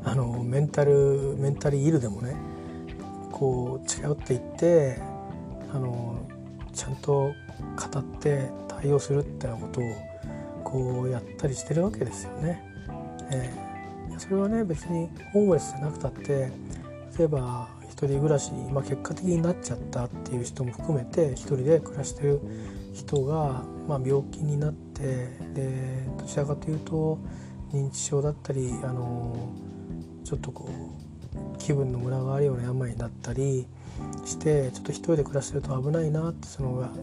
[0.04, 2.36] あのメンタルメンタルイルでもね
[3.32, 4.98] こう近寄っていって
[5.74, 6.28] あの
[6.74, 9.84] ちゃんと語って対応するってなことを
[10.64, 12.64] こうやったりしてるわけですよね。
[13.32, 13.69] えー、
[14.18, 16.52] それはね別にホームレスじゃなくたって
[17.18, 22.40] 例えば一人暮らしに、まあ、結果的になっちゃったっていう人も含めて一人で暮らしてる
[22.94, 27.20] 人が、まあ、病気になってでどちらかというと
[27.74, 29.54] 認知症だったりあの
[30.24, 33.68] ちょっとこう気分のムラがあるような病になったり
[34.26, 36.94] してちょっと一人で暮らしてると危ないなってそのなんか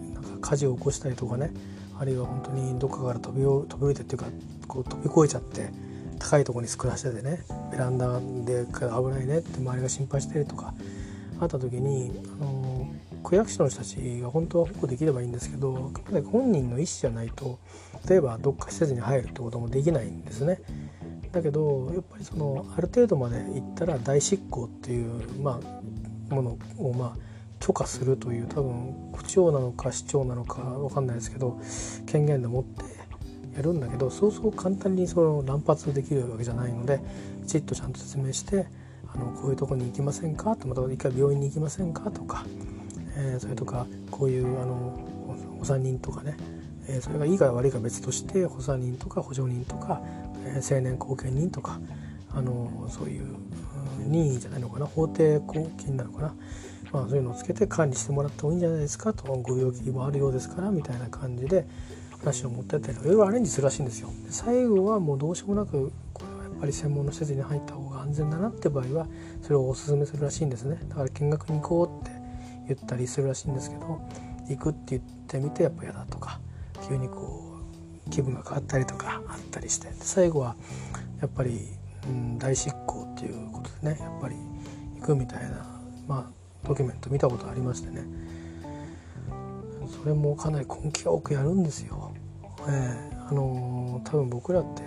[0.41, 1.53] 火事を起こしたりとかね
[1.99, 4.27] あるいは本当にどっかから飛び飛び降りてっていうか
[4.67, 5.71] こう飛び越えちゃって
[6.19, 10.75] 高いところに暮らしててねベランダで危ないねって周りが心配してるとか
[11.41, 15.93] あった時にあの区役所の人たちが本当は保護できればいいんですけど
[16.31, 17.59] 本人の意思じゃないと
[18.09, 20.61] 例えばどっか施設に入るってこともできないんですね。
[21.33, 25.61] だけどやっぱりそのある程度まで行ったら代執行っていう、ま
[26.31, 27.17] あ、ものをまあ
[27.59, 31.61] 許可するという多分区長なのか市長なのか分かんないですけど
[32.07, 32.85] 権限で持って
[33.57, 37.01] やるんだけどそうそう簡単にその乱発できるわけじゃないので
[37.47, 38.67] きちっとちゃんと説明して
[39.15, 40.57] あのこういうとこに行きませんか？
[40.57, 42.11] とまた一回病院に行きませんか？
[42.11, 42.45] とか、
[43.17, 45.01] えー、それとかこういうあの
[45.61, 46.37] お産人とかね、
[46.89, 50.03] えー、それがいいか悪いか別として補佐人とか補助人とか、
[50.45, 51.81] えー、青年後見人とか
[52.35, 53.37] あのそういう
[54.01, 54.87] 任意じゃないのかな？
[54.87, 56.35] 法定公金なのかな、
[56.93, 59.15] まあ、そういうのをつけて管理してもらった方がいいんじゃないですか？
[59.15, 61.67] とご病気もあるようですからみたいな感じで
[62.27, 64.09] 話を持ってったりとかいろいろアレンジするらしいんですよ。
[64.25, 69.07] で最後はもうどうしようもなくこれはやっぱり専門の施設に入った方が安全だなって場合は
[69.43, 72.11] それをおすすめするらしいんですねだから見学に行こうって
[72.69, 74.01] 言ったりするらしいんですけど
[74.49, 76.41] 行くって言ってみてやっぱ嫌だとか
[76.89, 77.61] 急にこ
[78.07, 80.57] う気分が変わったりとかあったりして最後は
[81.21, 81.61] やっぱり、
[82.09, 84.37] うん、大執行っていうことでねやっぱり
[85.01, 85.65] 行くみたいな
[86.09, 88.05] まあドキュメント見たことありましてね
[89.87, 92.06] それもかなり根気よくやるんですよ。
[92.69, 94.83] えー、あの多分僕らって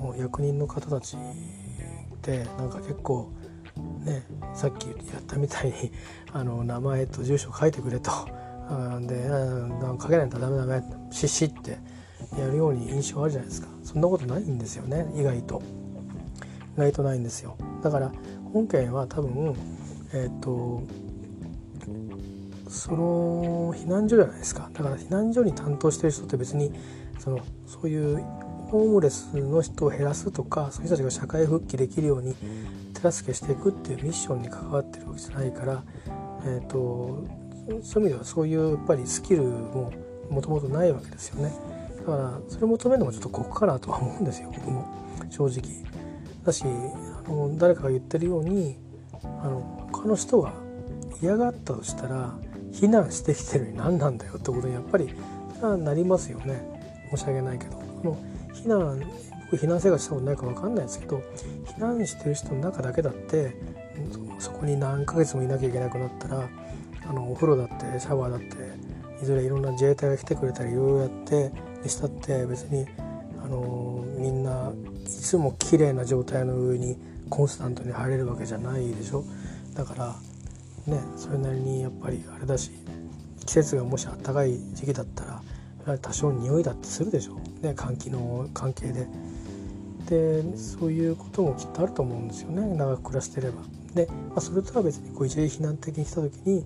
[0.00, 3.32] あの役人の方たちってなんか結構
[4.04, 4.22] ね
[4.54, 5.92] さっきやったみたいに
[6.32, 8.10] あの名前と住所書いてくれと。
[9.06, 9.30] で
[10.02, 11.78] 書けないとダメダメシッシって
[12.36, 13.68] やるように印象あるじゃないですか。
[13.84, 15.62] そんなことないんですよね意外と。
[16.76, 17.56] 意外とないんですよ。
[17.82, 18.10] だから
[18.52, 19.54] 本件は多分
[20.12, 20.82] えっ、ー、と
[22.68, 24.68] その避難所じゃないですか。
[24.72, 26.72] だから避難所に担当してる人って別に
[27.18, 28.18] そのそういう
[28.70, 32.34] ホームレスの人を減らすとかそういう人たちが社会復帰できるように
[32.94, 35.84] 手助けしていくっていうミッションに関わってるわけじゃないから、
[36.44, 37.24] えーと、
[37.82, 39.92] そういう意味ではそういうやっぱりスキルも
[40.30, 41.52] もともとないわけですよね。
[41.98, 44.84] だからそれ求めるのもちょっと酷かなとは思うんですよ僕も。
[45.30, 45.62] 正直。
[46.44, 48.76] だしあの誰かが言ってるように
[49.22, 50.52] あの他の人が
[51.22, 52.34] 嫌がったとしたら
[52.72, 55.10] 避難してきてるのに何なんだよってことにやっぱり
[55.78, 56.75] なりますよね。
[57.10, 57.78] 申し訳ないけど。
[57.78, 58.16] あの
[58.52, 59.00] 避難
[59.50, 61.22] 僕避難生活したことないか分かんないですけど
[61.66, 63.54] 避難してる人の中だけだって
[64.38, 66.48] そこに何ヶ月もいなきゃいけなくなったら
[67.08, 68.56] あのお風呂だってシャワーだって
[69.22, 72.86] いずれいろんな自衛隊が来てくれたりいろいろやってにしたって別に
[73.42, 74.72] あのみんな
[75.04, 76.96] いつも綺麗な状態の上に
[77.30, 79.24] コンスタントに入れるわけじゃないでしょ。
[79.74, 80.16] だから
[80.86, 82.72] ねそれなりにやっぱりあれだし
[83.44, 85.42] 季節がもしあったかい時期だったら
[86.02, 89.06] 多少匂いだってするでしょね換気の関係で。
[90.06, 93.62] でそういうこともきっとあると思うんですよね長く暮らしてれば。
[93.94, 96.64] で、まあ、それとは別にこう一時避難的に来た時に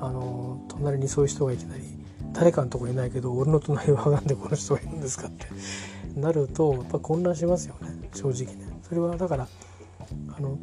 [0.00, 1.82] あの隣にそういう人がいきなり
[2.32, 5.46] 誰かのとこいないけど俺の隣はなんでこの人がいるんですかって
[6.16, 8.68] なるとやっぱ混乱しますよね正直ね。
[8.82, 9.46] それはだから
[10.36, 10.58] あの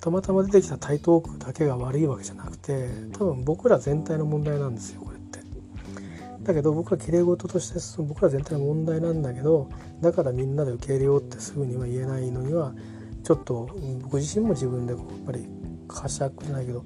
[0.00, 5.09] たまたま出てきた台東区だけが悪いわけじゃなくて多分僕ら全体の問題なんですよ。
[6.42, 9.68] だけど僕はきれい事としてその僕ら全体の問題なんだけど
[10.00, 12.72] だからみんなで受け入れようってすぐには言えないのには
[13.22, 13.68] ちょっと
[14.02, 15.46] 僕自身も自分でこうやっぱり
[15.88, 16.84] 呵責じゃないけど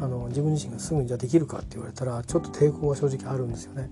[0.00, 3.90] あの自分自身がすぐにじゃあできるかって言われたらちょっと抵抗が正直あるんですよね。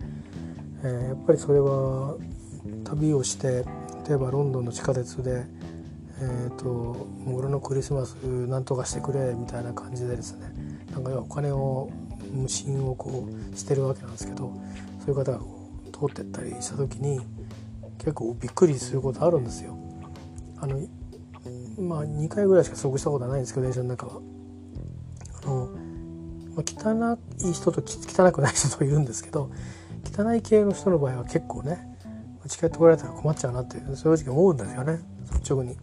[0.82, 2.16] えー、やっぱりそれは
[2.84, 3.64] 旅をして
[4.08, 5.44] 例えばロンドンの地下鉄で
[6.18, 10.50] えーと、俺のクリスマスなんとかしてくれみたいな感じでですね
[10.92, 11.90] なんかお金を
[12.32, 14.50] 無心をこうしてるわけなんですけど
[15.06, 17.20] そういう方がこう通ってったりした時に
[17.98, 19.78] 結構びっくりすることあるんですよ。
[20.58, 20.80] あの
[21.78, 24.20] まあ2回ぐらいしか遭遇したことはないんですけど電車の中は。
[25.44, 25.68] あの
[26.56, 29.50] ま、汚い人と汚くない人といるんですけど
[30.04, 31.86] 汚い系の人の場合は結構ね
[32.48, 35.00] チケット取られたら困っちゃうなって正直思うんですよね
[35.34, 35.76] 率直に。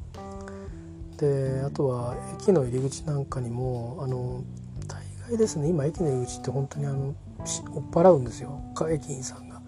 [1.18, 4.44] であとは駅の入り口なんかにもあの
[4.88, 8.62] 大概ですね今駅の入り口って本当にあの追っ払うんですよ。
[8.90, 9.62] 駅員さんが、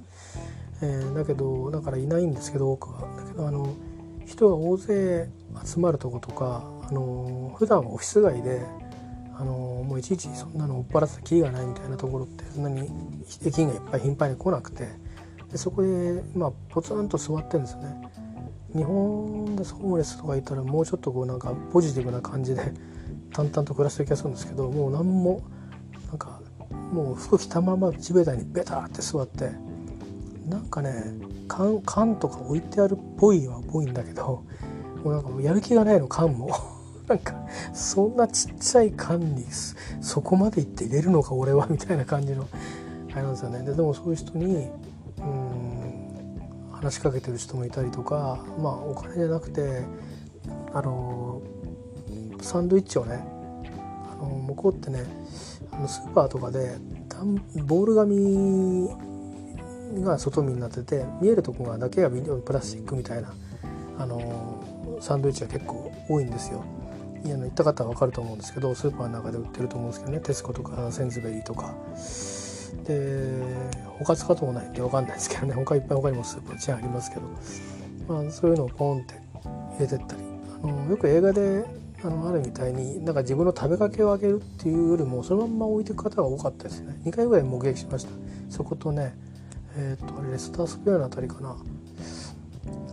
[0.81, 3.01] えー、だけどだからいないんですけど多くは。
[3.17, 3.73] だけどあの
[4.25, 5.29] 人が大勢
[5.63, 8.61] 集まるとことかあの普段オフィス街で
[9.37, 12.89] あのもういちいちそんなの追っ払ってたきりがないみたいなところってそんなに
[13.45, 14.87] 駅員がいっぱい頻繁に来なくて
[15.51, 18.01] でそこでまあポツンと座ってるんですよね。
[18.75, 22.73] 日本でホームレスとかいたらもうちょっとこうなんかポジティブな感じで
[23.31, 25.41] 淡々と暮らしてる気がするんですけどもう何も
[26.91, 29.51] もう服着たまま地べたにベタって座って
[30.47, 31.03] なんかね
[31.47, 34.43] 缶缶とか置いてあるっぽいはっぽいんだけど
[35.03, 36.49] もうなんかもうやる気がないの缶も。
[37.07, 37.35] なんか
[37.71, 39.45] そんなちっちゃい缶に
[40.01, 42.47] そこまで行って入れるのか俺はみたいな感じの
[43.13, 43.59] あれなんですよね。
[43.59, 44.69] ででもそういう人に
[45.19, 45.75] うん
[46.71, 49.83] 話しかけてる人もいたりとかまあお金じゃなくて
[50.73, 51.41] あの
[52.41, 53.23] サンドイッチをね
[54.11, 55.03] あの向こうってね
[55.87, 56.77] スーパーとかで
[57.63, 58.89] ボール紙
[60.03, 63.33] が外見になってて見えるとこがだけがプラスチックみたいな
[63.97, 66.63] あのサンドイッチが結構多いんですよ。
[67.23, 70.19] いや行った方は分かると思うんですけどスーパーの中で売ってると思うんですけどね。
[70.19, 71.73] テスコとかセンズベリーとか。
[72.83, 73.41] で
[73.99, 75.53] 他使うとこないんで分かんないですけどね。
[75.53, 77.21] 他いっぱい他にもスーパーチェーンありますけど、
[78.07, 79.15] まあ、そういうのをポンって
[79.77, 80.21] 入れてったり。
[80.63, 81.65] あのよく映画で
[82.03, 86.99] あのあるみたいになんか自分の食べかけをあげるっていうよりもそのまんま置いていく方が多かったですね。
[87.05, 88.11] 2回ぐらい目撃しました。
[88.49, 89.15] そことね
[89.77, 91.55] えっ、とあれレスタースクエアのあたりかな。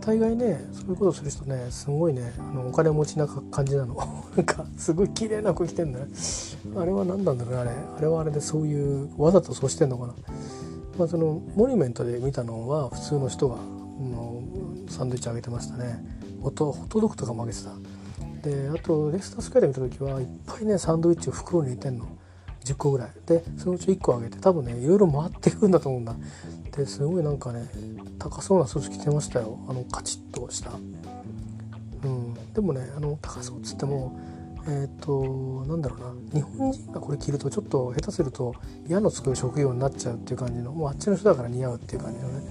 [0.01, 3.95] 大概ねそういうことする人ねすごいねあのお金持ちな感じなの。
[4.35, 6.07] なんかすごい綺麗な服着てんだね。
[6.75, 7.71] あれは何なんだろうねあれ。
[7.97, 10.13] あれはあれでそういうわざとそうしてんのかな。
[10.97, 14.41] まあそのモニュメントで見たのは普通の人がの
[14.89, 16.03] サンドイッチあげてましたね。
[16.41, 17.71] ホットドッグとかもあげてた。
[18.43, 22.05] であとレスタスクエアで見た時はいっぱいねサンドイッチを袋に入れてんの。
[22.63, 23.09] 10個ぐらい。
[23.25, 26.15] でそのうち1個あげて多分ねいろいろ回っていくんだと思うんだ。
[26.71, 27.67] ですごいなんかね
[28.19, 29.59] 高そうなスーツ着てましたよ。
[29.67, 30.71] あのカチッとした、
[32.03, 34.17] うん、でもねあの高そうっつっても
[34.65, 36.13] えっ、となんだろうな。
[36.33, 38.55] 日本人がこれ着るとちょっと下手すると
[38.87, 42.41] 矢のつく職業になっちゃうっていう感じのもうあっちの人だから似合うっていう感じのね。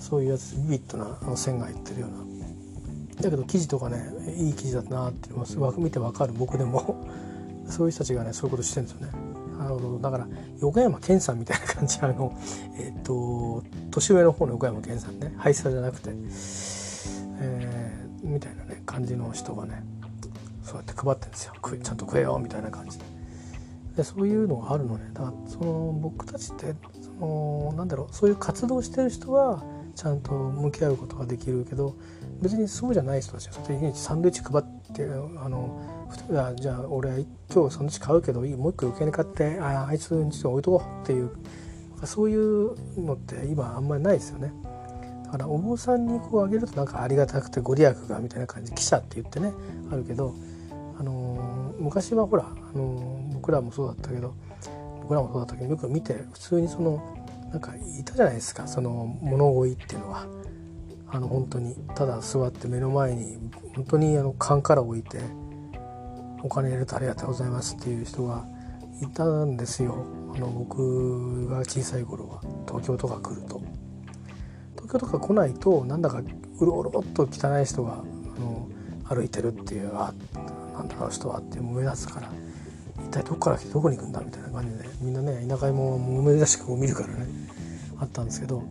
[0.00, 2.27] そういうやつビビッドなあの線が入ってるような。
[3.22, 6.32] だけど生地とかねいい生地だなっていうのは見てわかる。
[6.32, 6.96] 僕でも。
[7.68, 9.12] そういう人たちがねそういうことしてるんですよね。
[9.58, 10.28] なるほどだから
[10.60, 12.32] 横山健さんみたいな感じあの
[12.78, 15.34] えっ、と年上の方の横山健さんね。
[15.36, 16.10] ハイスタじゃなくて、
[17.40, 19.82] えー、みたいなね感じの人がね
[20.62, 21.52] そうやって配ってるんですよ。
[21.82, 23.04] ちゃんと食えよみたいな感じで。
[23.96, 25.10] でそういうのがあるのね。
[25.12, 28.14] だからその僕たちってそのなんだろう。
[28.14, 29.62] そういう活動してる人は
[29.94, 31.96] ちゃんと向き合うことができるけど
[32.40, 33.54] 別にそうじゃない人たちは
[33.94, 34.64] サンドイッチ配っ
[34.94, 35.82] てあの
[36.56, 41.30] じゃあ俺今日サンドイッチ買うけどいいもう一個余計に買ってああいつに置いとこうっていう
[42.04, 44.52] そういうのって今あんまりないですよね。
[45.24, 49.52] だからお坊さんにこうあげるとなんかありがたくてご利益がみたいな感じ記者って言ってね
[49.92, 50.34] あるけど、
[50.98, 54.34] あのー、昔はほら、あのー、僕らもそうだったけど
[55.02, 57.02] 僕らもそうだったけどよく見て普通にその
[57.50, 60.26] なんかいたじゃないですかその物乞いっていうのは。
[61.10, 63.38] あの本当にただ座って目の前に
[63.74, 65.20] 本当にあの缶から置いて
[66.42, 68.44] お金入れるとありがとうございますっていう人が
[69.02, 70.04] いたんですよ。
[70.34, 73.60] あの僕が小さい頃は東京とか来ると。
[74.76, 76.22] 東京とか来ないとなんだか
[76.60, 78.68] うろうろっと汚い人があの
[79.04, 80.12] 歩いてるっていうあ
[80.74, 82.30] なんだあの人はって目立つから
[83.04, 87.26] 一体どこから来てどこに行くんだみたいな感じでみんなね田舎もも珍しく見るからね
[88.00, 88.62] あったんですけど、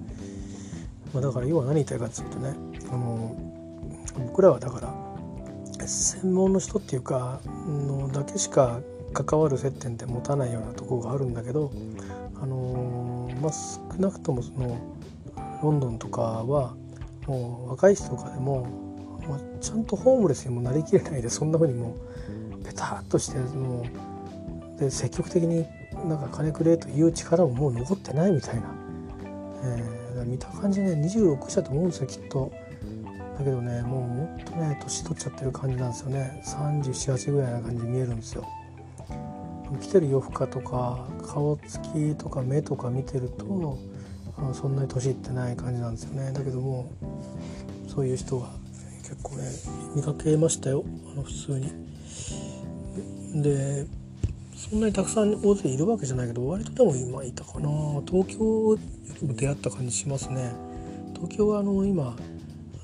[1.14, 2.53] まあ、だから要は何言いたいかっていうとね
[2.89, 3.36] あの
[4.28, 8.82] 僕らはだから専門の人っていうかのだけしか
[9.14, 11.72] 関わる接点って持たないようなところがあるんだけど、
[12.36, 14.78] あのまあ、少なくともその
[15.64, 16.76] ロンドンとかは
[17.26, 18.68] もう若い人とかでも、
[19.28, 21.95] まあ、ちゃんとホームレスにもなりきれないでそんな風にも
[22.60, 23.86] うペタッとしても
[24.78, 25.66] うで積極的に
[26.08, 28.76] なんか金くれという力ももう残ってないみたいな、
[29.64, 32.51] えー、見た感じね26歳と思うんですよきっと。
[33.38, 38.45] だけどねもうもっとね年取っちゃってる感じなんですよね378ぐらいな感じに見えるんですよ。
[39.82, 43.78] 着てる洋服とか顔つきとか目とか見てると
[44.53, 46.89] そんなに年いってない感じなんですよねだけども
[47.88, 48.47] そういう人が
[49.03, 49.43] 結構ね
[49.95, 51.72] 見かけましたよあの普通に。
[53.43, 53.86] で
[54.58, 57.70] そんなにたくさん大勢いるわけじゃないけど割とでも今いたかな。
[58.08, 58.78] 東京よ
[59.22, 60.51] りも出会った感じしますね。
[61.14, 62.16] 東京はあの今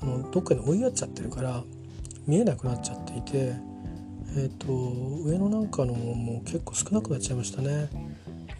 [0.00, 1.64] あのどっかに追いやっちゃってるから
[2.28, 4.68] 見えなくなっちゃっていてえっ、ー、と
[5.24, 7.88] 上野なんかのもう結構少なくなっちゃいましたね。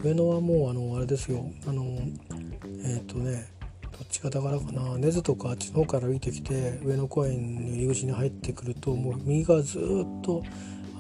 [0.03, 1.49] 上野はもうあのあれですよ。
[1.69, 3.47] あのえっ、ー、とね
[3.93, 4.99] どっちがだからかな。
[4.99, 9.81] 根津とかあっちの方から歩いてきて上野公園の入り口に入ってくるともう右側ずっ
[10.23, 10.43] と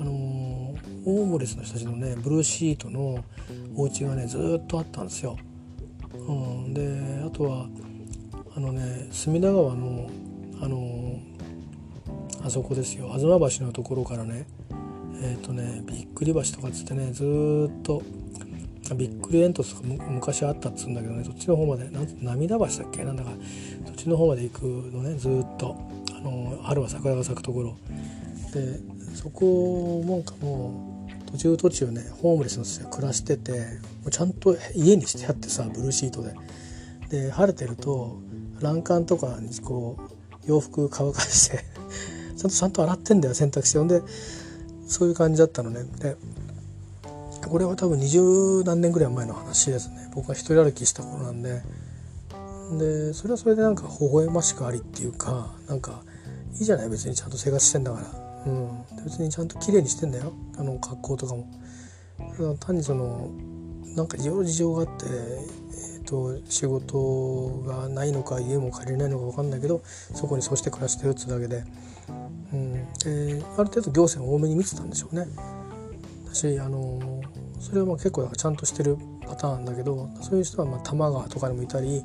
[0.00, 0.74] あの
[1.04, 3.24] ホームレスの人たちのねブルーシートの
[3.76, 5.36] お家がねずっとあったんですよ。
[6.14, 7.66] うん、であとは
[8.56, 10.10] あのね隅田川の
[10.60, 11.18] あの
[12.44, 13.10] あそこですよ。
[13.16, 14.46] 東橋のところからね
[15.22, 18.02] えっ、ー、とねびっくり橋とかっつってねずっと
[18.96, 23.04] びっくり煙突とか昔あったっつうんだけどねそっちの方までなん涙橋だっけ？
[23.04, 23.30] なんだか
[23.86, 25.76] そっちの方まで行くのねずっと。
[26.16, 27.76] あの春は桜が咲くところ。
[28.52, 28.80] で
[29.14, 33.56] そこもかもう途中途中ねホームレスの人が暮らしてても
[34.06, 36.34] うちゃんと家にしてあってさブルーシートで。
[37.10, 38.18] で晴れてると
[38.60, 40.10] 欄干とかにこう
[40.46, 41.58] 洋服乾かして
[42.36, 43.78] ちゃんとちゃんと洗ってんだよ洗濯して。
[43.78, 44.02] ほんで
[44.88, 45.84] そういう感じだったのね。
[46.00, 46.16] で
[47.46, 50.10] これは多分二十何年ぐらい前の話ですね。
[50.14, 51.62] 僕が一人歩きした頃なんで。
[52.78, 56.02] でそれはそれでなんか微笑ましくありっていうかなんか
[56.58, 56.88] いいじゃない？
[56.88, 58.23] 別にちゃんと生活してんだから。
[58.46, 58.84] うん。
[59.04, 60.32] 別にちゃんと綺麗にしてんだよ。
[60.58, 61.46] あの格好とかも。
[62.60, 63.30] 単にその
[63.96, 71.64] なんかいろいろ事情があって、えーと、仕事がないのか家も借りれないのか分かんないけどそこにそうして暮らしてるっつうだけで。
[72.52, 75.26] うん、である程度行政が多めに見てたんでしょうね。
[76.26, 77.22] だしあの
[77.58, 82.02] それはまあ結構だかちゃんとしてるパターンだけどそういう人はまあ多摩川とかにもいたり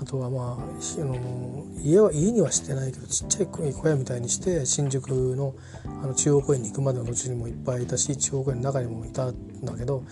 [0.00, 10.02] あとはまああの家は家にはしてないけどちっちゃい小屋みたいにして新宿のあの中央公園に行くまでの途中にもいっぱいいたし中央公園の中にもいたんだけど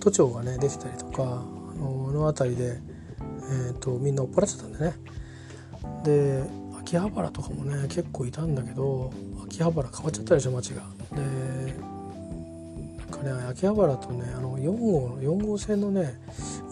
[0.00, 1.26] 都庁がねできたりとかあ
[1.74, 2.80] のあの辺りで、
[3.20, 4.94] えーと、みんな追っ払ってたんでね
[6.04, 6.42] で
[6.80, 9.12] 秋葉原とかもね結構いたんだけど
[9.44, 10.82] 秋葉原変わっちゃったでしょ街が。
[11.12, 11.22] で
[12.98, 16.18] なんかね秋葉原とねあの4号4号線のね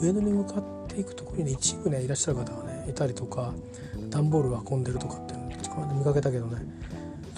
[0.00, 3.52] 上野に向かっていくところに、ね、一部ねいらっしゃる方がねいたりとか
[4.10, 6.62] 段ボール運んでるとかっていうの見かけたけどね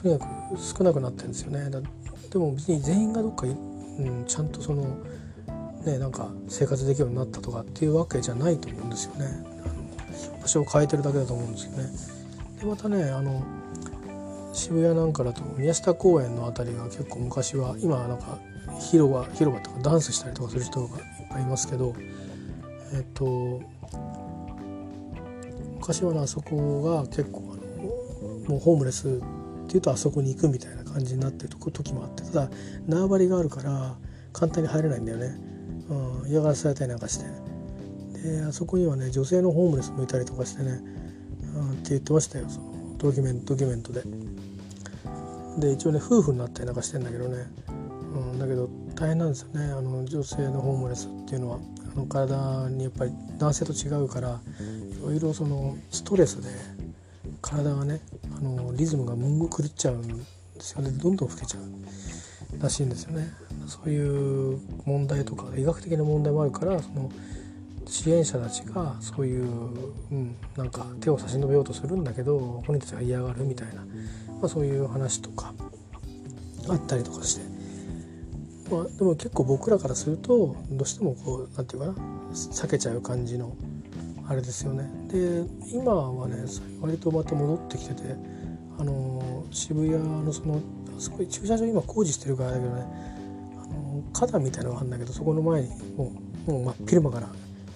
[0.00, 1.68] とにかく少なくなってるんですよね。
[2.30, 4.98] でも別に全員がどっか、うん、ちゃんとその
[5.84, 9.26] ねなんか生活できるようになったとかっていうわけじゃないと思うんですよね。
[9.64, 9.68] あ
[10.34, 11.90] の場所を変えてるだけだと思うんですよね。
[12.60, 13.42] でまたねあの
[14.52, 18.38] 渋谷なんかだと宮下公園の辺りが結構昔は今なんか
[18.80, 21.94] 広場広場とかダンスしたりとかする人がいっぱいいますけど
[22.92, 23.62] えっと
[25.76, 29.10] 昔はねあそこが結構あのもうホームレスっ
[29.68, 32.50] ていうとあそこに行くみたいな感じになってる時もあってただ
[32.86, 33.96] 縄張りがあるから
[34.32, 35.38] 簡単に入れないんだよね、
[35.88, 37.26] うん、嫌がらせされたりなんかして。
[38.22, 40.80] であそこにはね女性のホームレスもいたりとかしてね、
[41.54, 44.02] うん、って言ってましたよそのドキュメントドキュメントで。
[45.58, 47.46] で一応ね夫婦になったりなんかしてんだけどね、
[48.32, 51.58] うん、だけど大変なんですよねあの女性のホームレスっていうのは。
[51.98, 54.40] の体にやっぱり男性と違うから
[54.98, 56.48] いろいろそのストレスで
[57.42, 58.00] 体がね
[58.36, 60.24] あのリズムがむんぐ狂っちゃうんで
[60.60, 60.82] すよ。
[60.82, 63.28] ねどんどん老けちゃうらしいんですよね。
[63.66, 67.10] そういう問題とか医学的な問題もあるからその
[67.86, 69.44] 支援者たちがそういう、
[70.10, 73.82] うん、なんか手を差し伸べようとするんだけど本人たちが嫌がるみたいな、
[74.40, 75.54] まあ、そういう話とか
[76.68, 77.57] あったりとかして、
[78.70, 83.56] まあ、でも結構僕らからするとどうしてもこう何て言うかな避けちゃう感じの
[84.28, 84.90] あれですよね。
[85.08, 86.44] で今はね
[86.80, 88.02] 割とまた戻ってきてて
[88.78, 90.60] あの渋谷のその
[90.98, 92.82] すごい駐車場今工事してるからだけどね
[93.62, 96.12] あの花壇みたいなのがあるんだけどそこの前にも
[96.46, 97.28] うもう真っ昼間から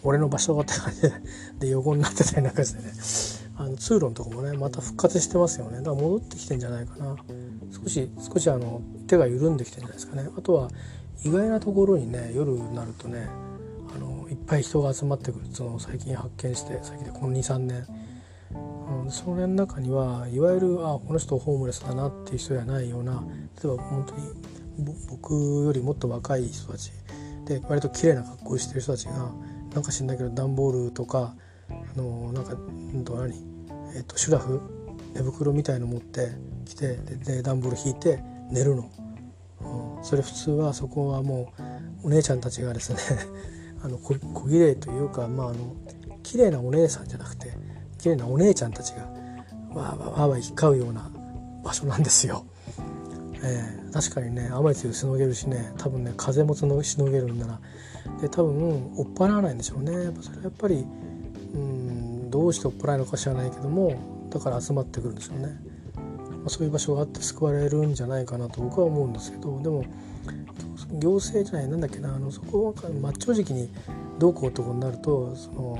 [0.02, 1.12] 俺の場所って感じで
[1.60, 2.92] で横になってたりなんかしてね
[3.56, 5.78] あの通路のとこもねまた復活してますよね。
[5.78, 7.16] だから戻ってきてんじゃないかな。
[7.82, 10.28] 少し少しあの手が緩んできてんじゃないですかね。
[10.36, 10.68] あとは
[11.24, 13.28] 意外なところにね夜になるとね
[13.94, 15.46] あのいっぱい人が集まってくる。
[15.52, 17.86] その最近発見して最近でこの23年、
[19.04, 23.22] うん、それの中にはいわゆるあこの人ホームレスだなっていう人じゃないような
[23.62, 26.90] 例えば本当に僕よりもっと若い人たち。
[27.44, 29.30] で割と綺麗な格好してる人たちが
[29.74, 31.34] なんか知んないけど段ボールとか
[31.94, 32.56] あのなんかう
[32.96, 33.34] んと何、
[33.94, 34.60] えーと、シュラフ？
[35.14, 36.30] 寝袋みたいの持って
[36.64, 38.90] きてで段ボール引いて寝るの、
[39.98, 41.52] うん、それ普通はそこはも
[42.02, 42.98] うお姉ちゃんたちがですね
[43.84, 45.58] あの小小綺麗というかまああの
[46.22, 47.52] 綺麗なお姉さんじゃなくて
[47.98, 49.02] 綺麗なお姉ちゃんたちが
[49.74, 51.10] わーわーわーわー行き交うような
[51.62, 52.44] 場所なんですよ。
[53.44, 57.60] えー、確かにね雨強しのげるしね多分ね風もしのげるんなら
[58.20, 60.86] で多分追っ払わないんでしょうねやっぱそれはやっぱり
[61.54, 65.56] うんどうして追っ払うのか知らないけどもだから集まってくるんでしょうね、
[65.96, 69.84] まあ、そういう場所があって救われるんじゃないかなと僕は思うんですけどでも
[70.98, 73.68] 行政じゃないなんだっけなあのそこは真っ正直に
[74.18, 75.78] どうこうとこになるとその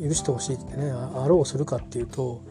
[0.00, 2.42] 許してほしいってねあろうするかっていうと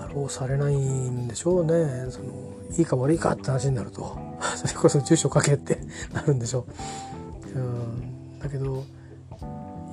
[0.00, 2.10] あろうされないんでしょうね。
[2.10, 4.16] そのいいか悪いかって話になると。
[4.56, 5.78] それこそ住所書けって
[6.12, 6.66] なるんでしょ
[7.54, 7.58] う。
[7.58, 8.84] うんだけど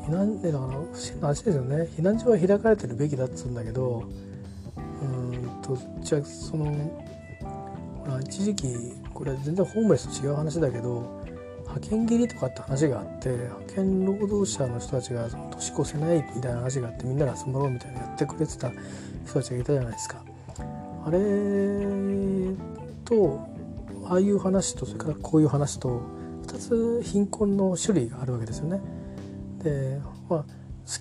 [0.07, 4.03] 避難でだから不思議な話ですよね避難所は開かれてるべきだっつうんだけど
[5.01, 8.67] うんとじゃあそのほら一時期
[9.13, 11.21] これ全然ホームレスと違う話だけど
[11.71, 18.69] 派遣切りとかって話があって派遣労働者の人たちが年越せないみたいな話があってみんなで集まろうみたいなやってくれてた
[19.25, 20.23] 人たちがいたじゃないですか。
[21.03, 21.19] あれ
[23.05, 23.39] と
[24.05, 26.01] ああいう話とそれからこういう話と
[26.45, 28.81] 2つ貧困の種類があるわけですよね。
[29.63, 29.99] で
[30.29, 30.45] まあ好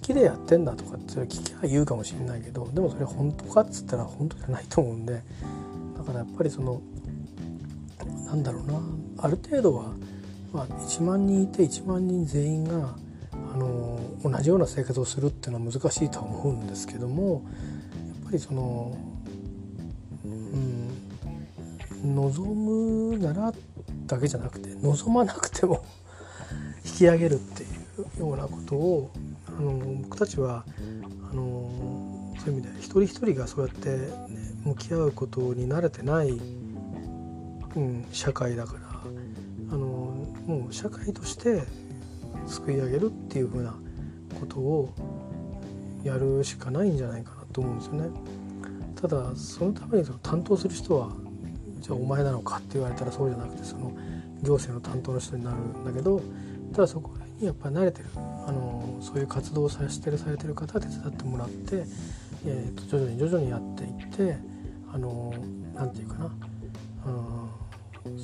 [0.01, 5.23] きでやってんだとかって聞きゃ言うかもしれないけどでもそれ本当かっつったら本当じゃないと思うんで
[5.97, 6.81] だからやっぱりその
[8.27, 8.81] なんだろうな
[9.19, 9.93] ある程度は、
[10.53, 12.95] まあ、1万人いて1万人全員が
[13.53, 17.43] あの同じような生活をするっていうのは難しいとは思うんですけども
[18.15, 18.97] やっぱりその
[20.25, 23.53] うん望むなら
[24.07, 25.85] だけじゃなくて望まなくても
[26.87, 27.70] 引き上げるっていう
[28.21, 29.11] ようなことを
[29.47, 30.65] あの僕たちは
[31.33, 31.71] あの
[32.39, 34.09] そういう意味で一人一人がそうやって、ね、
[34.65, 36.41] 向き合うことに慣れてない、
[37.77, 38.81] うん、社会だから
[39.73, 39.79] あの
[40.47, 41.65] もう社会として
[42.47, 43.75] 救い上げるっていうふうな
[44.39, 44.95] ことを
[46.03, 48.09] やるしかないんじゃないかなと思うんですよね。
[49.01, 51.11] ただそのためにその担当する人は
[51.81, 53.93] じゃあお前なのかって言われたらそうじゃなくてその
[54.43, 56.21] 行政の担当の人になるんだけど
[56.73, 57.11] ただそこ
[57.41, 58.07] やっぱり慣れてる。
[58.17, 61.85] あのそういう活動をさせてるされてる方は手伝ってもらって、
[62.45, 64.37] えー、と徐々に徐々にやっていって
[64.93, 65.33] あの
[65.75, 66.31] なんていうかな、
[67.07, 68.19] うん、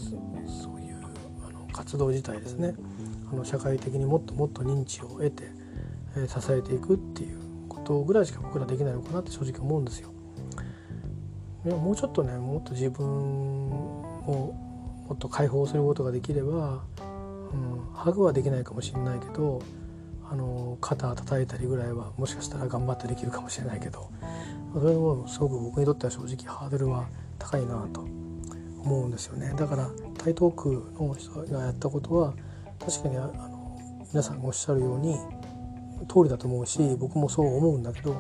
[0.46, 0.98] そういう
[1.46, 2.74] あの活動自体ですね。
[3.32, 5.44] あの社会的にもっともっと認知を得て、
[6.16, 7.38] えー、支えていくっていう
[7.68, 10.10] ことぐらいしか僕らできないのかなって正直思うんですよ。
[11.64, 14.54] いやもうちょっとねもっと自分を
[15.08, 16.84] もっと解放することができれば、
[17.53, 19.62] うん、ハグはできないかもしれないけど
[20.28, 24.11] あの肩叩いたりぐらいはもしかしたら頑張ってできるかもしれないけど
[24.74, 27.07] それもすごく僕にとっては正直ハードルは
[27.38, 29.53] 高いなと思うんですよね。
[29.57, 32.34] だから台東区の人がやったことは
[32.78, 33.78] 確かにあの
[34.12, 35.16] 皆さんがおっしゃるように
[36.09, 38.16] 通りだと思うし僕もそう思うんだけど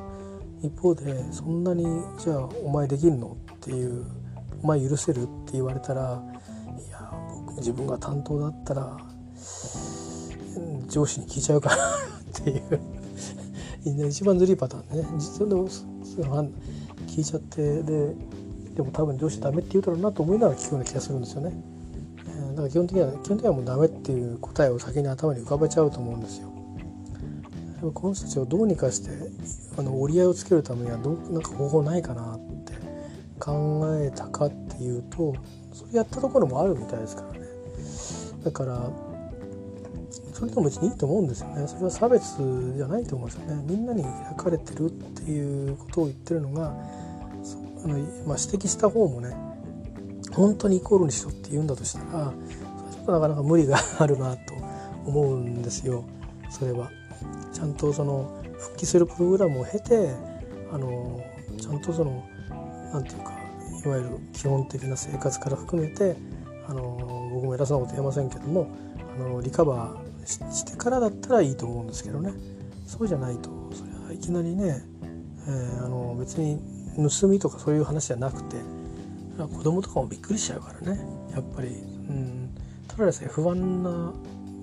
[0.62, 1.84] 一方でそんなに
[2.18, 4.04] じゃあお前できんのっていう
[4.62, 6.22] お前許せるって言われたら
[6.78, 7.12] いや
[7.46, 8.96] 僕自分が担当だったら
[10.88, 15.68] 上司に聞いちゃうかなっていう一番ずるいパターンね実はでも
[17.06, 18.14] 聞いちゃってで
[18.74, 21.52] でも多分上司ダメって言うだろうなと思いながら聞くような気がするんですよね。
[22.50, 26.48] だから基本的には基本的にはもうダメっていう答えを先に頭に浮かべちゃうと思うんですよ。
[27.80, 29.10] でもこの人たちをどうにかして
[29.78, 32.74] あの折り合いをつけるためにはどなんか方法ないかなって
[33.38, 35.34] 考えたかっていうと
[35.72, 37.40] それやったところもあるみたいですからね。
[38.44, 38.90] だから
[40.36, 41.66] それでも別にいいと思うんですよね。
[41.66, 42.36] それは差別
[42.76, 43.64] じゃないと思うんですよね。
[43.66, 46.76] みんなに開かれてるっていうことを言ってるのが
[47.82, 49.34] あの、まあ、指摘した方もね
[50.32, 52.34] 本当にイコールにしろって言うんだとしたら
[52.92, 54.52] ちょっとなかなか無理があるなと
[55.06, 56.04] 思うんですよ。
[56.50, 56.90] それは。
[57.54, 60.10] ちゃんとその復帰するプログラムを経て
[60.70, 61.18] あの
[61.58, 62.22] ちゃんとその
[62.92, 63.32] 何て言うか
[63.86, 66.14] いわゆる基本的な生活から含めて
[66.68, 68.68] あの僕も偉そうなこと言えませんけども
[69.18, 72.32] あのリカバーしてからだったらいいと思うんですけどね。
[72.86, 74.84] そうじゃないとそれはいきなりね、
[75.46, 76.60] えー、あの別に
[76.96, 78.56] 盗みとかそういう話じゃなくて
[79.38, 81.00] 子供とかもびっくりしちゃうからね。
[81.32, 82.50] やっぱり、うん、
[82.88, 84.12] ただでさえ不安な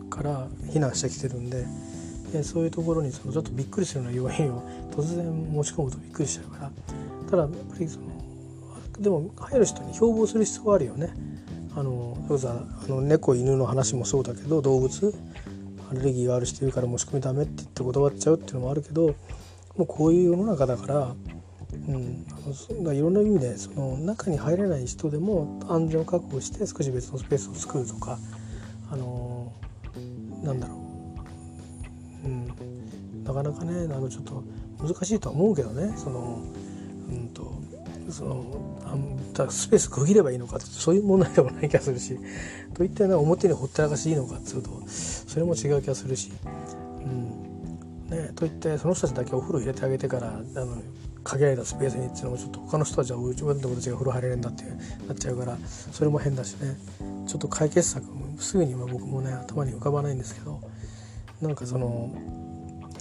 [0.09, 1.65] から避難してきてるんで
[2.31, 6.71] でそういうところにそのちょっとびっくりするような要因を突然持ち込むとびっくりしちゃうから。
[7.29, 8.05] ただやっぱりその
[8.99, 11.13] でも入る人に標榜する必要はあるよね。
[11.75, 15.13] あのそれこあの猫犬の話もそうだけど動物
[15.93, 19.15] アレルギーがある人いるから持ち込みダメって言って断っちゃうっていうのもあるけど
[19.77, 21.15] もうこういう世の中だから、
[21.87, 28.17] うん、あのいろんな意味でその中に入れない人でも安全を確保して少し別のスペースを作るとか
[28.91, 29.51] あの
[30.43, 30.75] なんだろ
[32.25, 32.47] う、うん、
[33.23, 34.43] なかなかねあのちょっと
[34.81, 36.41] 難しいとは思うけどねその、
[37.09, 37.53] うんと
[38.11, 42.17] そのあスペース区切ればいいのかってそういう問題でもない気がするし
[42.73, 47.53] といったような表にほったらかしいいのかっつうとそれも違う気がするし、うん。
[48.09, 50.81] ね、といってその人たちだけお風呂入れてあげてからあの
[51.23, 54.63] 限られたスペースにっていうのもちょっと他の人たちはうちの友達が風呂入れるんだって
[55.07, 56.77] なっちゃうからそれも変だしね。
[57.25, 58.05] ちょっと解決策
[58.37, 60.59] すぐには僕もね頭に浮かばないんですけど
[61.41, 62.13] なんかその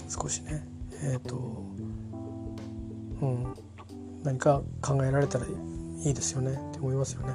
[0.07, 0.65] 少しね
[1.03, 1.63] えっ、ー、と
[3.21, 3.53] うん。
[4.23, 7.33] 何か考えられたらいいですよねって思いますよね。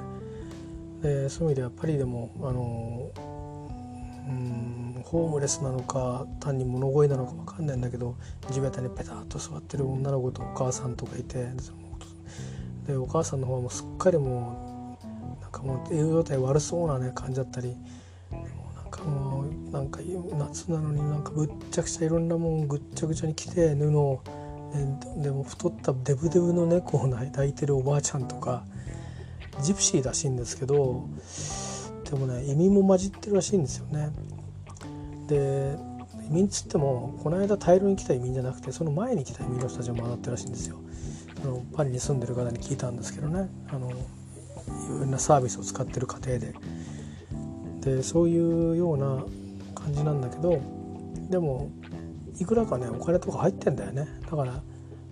[1.01, 3.11] でそういう意味ではやっぱりでもあの
[4.27, 8.15] うんホームレスなのか単に物乞いなのか分かんないんだけど
[8.51, 11.47] 地べたにペタッと座ってる女の子とお母さんとかいて
[12.85, 14.97] でお母さんの方もすっかりも
[15.39, 17.75] うなんかもう栄養状態悪そうな、ね、感じだったり
[18.99, 19.99] かもうなんか
[20.37, 24.21] 夏なのになんかぶっちゃくちゃいろんなもんぐっちゃぐちゃに着て布を
[25.17, 28.63] でも太ったデブデブの猫を抱いてるおばあちゃんとか
[29.61, 31.07] ジプシーらしいんですけど
[32.09, 34.11] でもね移民も混じってるらしいんですよね。
[35.27, 35.77] で
[36.27, 40.77] 移民っつってもこの間大量に来た移民じゃなくてその前に来た移民の人たちも混ざってるらしいんですよ。
[41.43, 43.93] あのパリに住んでる方に聞いたんですけどねあのい
[44.99, 46.53] ろんなサービスを使ってる家庭で。
[47.81, 49.23] でそういうような
[49.73, 50.59] 感じなんだけど
[51.29, 51.71] でも
[52.39, 54.07] いくらかねお金とか入ってんだよね。
[54.29, 54.61] だから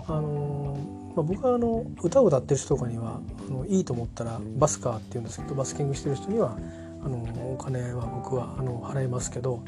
[0.07, 6.57] あのー、まあ、僕はあの歌を歌ってる人とかにはあのいいと思ったらバスカーっていうんですけどバスキングしてる人には
[7.03, 7.17] あの
[7.53, 9.61] お金は僕はあの払いますけど、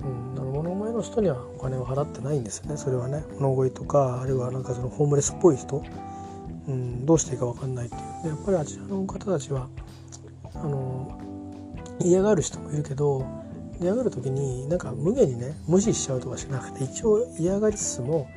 [0.00, 2.76] うん、あの物乞いの人にはお金を払ってないんですよね。
[2.76, 5.82] それはね物乞いとかあるいはなんかそのホームレスっぽい人、
[6.68, 8.22] うん、どうしていいか分かんないっていう。
[8.22, 9.68] でやっぱりあちらの方たちは
[10.54, 11.18] あの
[12.00, 13.41] 嫌がる人もいるけど
[13.82, 18.28] 嫌がる時になんか無限にね無視しちゃうとかしなくて一応嫌がりつつも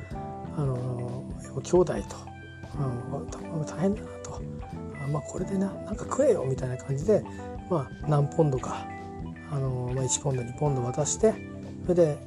[0.56, 1.24] あの
[1.62, 2.00] 兄弟と、
[3.54, 4.42] うん、大変だなと
[5.04, 7.22] あまあこれでななんか食えよみたいな感じで、
[7.70, 8.86] まあ、何ポンドか
[9.50, 11.34] あの、まあ、1ポンド2ポンド渡して
[11.84, 12.18] それで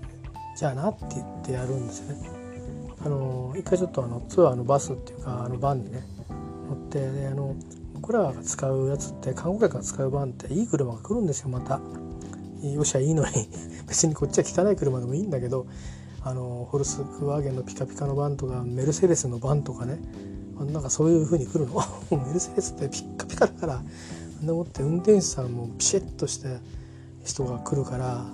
[0.57, 2.29] じゃあなって言ってやるんですよね。
[3.01, 6.03] あの一回ちょっとあのツアーのバスっていうかあのバンにね
[6.67, 7.55] 乗ってであの
[7.93, 11.79] 僕らが使うやつって観光客が使うバンっていい車が来るんですよまた。
[12.63, 13.31] よしゃいいのに
[13.87, 15.65] 別にこっちは汚い車でもいいんだけど
[16.21, 19.99] あのホルスクワーゲンのピカピカのバンとかメルセデスのバンとかね
[20.71, 21.81] なんかそういう風に来るの？
[22.11, 23.75] メルセデスってピッカピカだから
[24.41, 26.57] あんなもって運転手さんもピシッとして
[27.23, 28.25] 人が来るから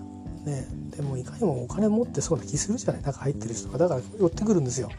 [0.45, 3.01] ねでもいかにもお金持ってそうな気するじゃない？
[3.03, 3.77] 中入ってる人が。
[3.77, 4.89] だから寄ってくるんですよ。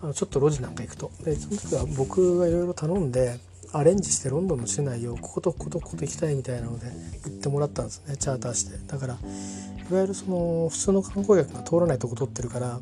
[0.00, 1.10] あのちょっと路地なんか行くと。
[1.24, 3.38] でその時は僕がいろいろ頼んで
[3.72, 6.86] アレンジしてロンドンの市内をこことこことここと行きたいみたいなので
[7.24, 8.78] 行ってもらったんですねチャーターして。
[8.86, 12.80] だからいわゆるその普通の観光客が通らないとこ取ってるから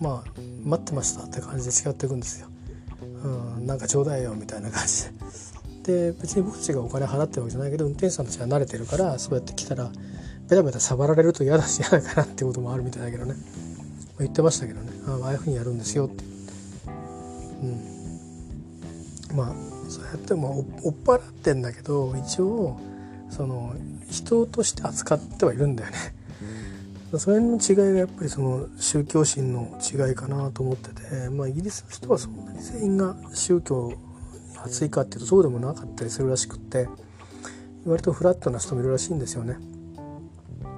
[0.00, 0.30] まあ
[0.64, 2.48] 待ってましたって感じで違っていくんですよ。
[3.24, 5.04] うん、なんかちょうだいよみたいな感じ
[5.84, 6.10] で。
[6.10, 9.90] で別に僕たちがお金払ってるわけじゃないけど運転手さんたちは慣れてるからそうやって来たら
[10.48, 13.34] ベタベタ触られると嫌だし嫌だからってこともあるみたいだけどね。
[14.20, 14.92] 言ってましたけどね。
[15.08, 16.24] ああいうふうにやるんですよって。
[17.62, 17.66] う
[19.34, 19.36] ん。
[19.36, 22.78] まあそうやっても追っ払ってんだけど一応
[23.30, 23.74] その
[24.10, 25.96] 人として扱ってはいるんだよね。
[27.18, 33.96] それの違いがやっぱりその宗教心の違いかなと思ってて、まあ、イギリスの人はそんなに全員が宗教に
[34.64, 36.88] 熱いかっていうとそうでもなかったりするらしくって
[37.84, 39.56] 割とフラットな人もいるらしいんですよね。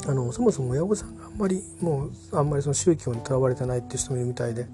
[0.07, 4.67] あのそもそも親御さんがあんまりもうあんまりその宗教にとらわれてないっていう人もいるみたいで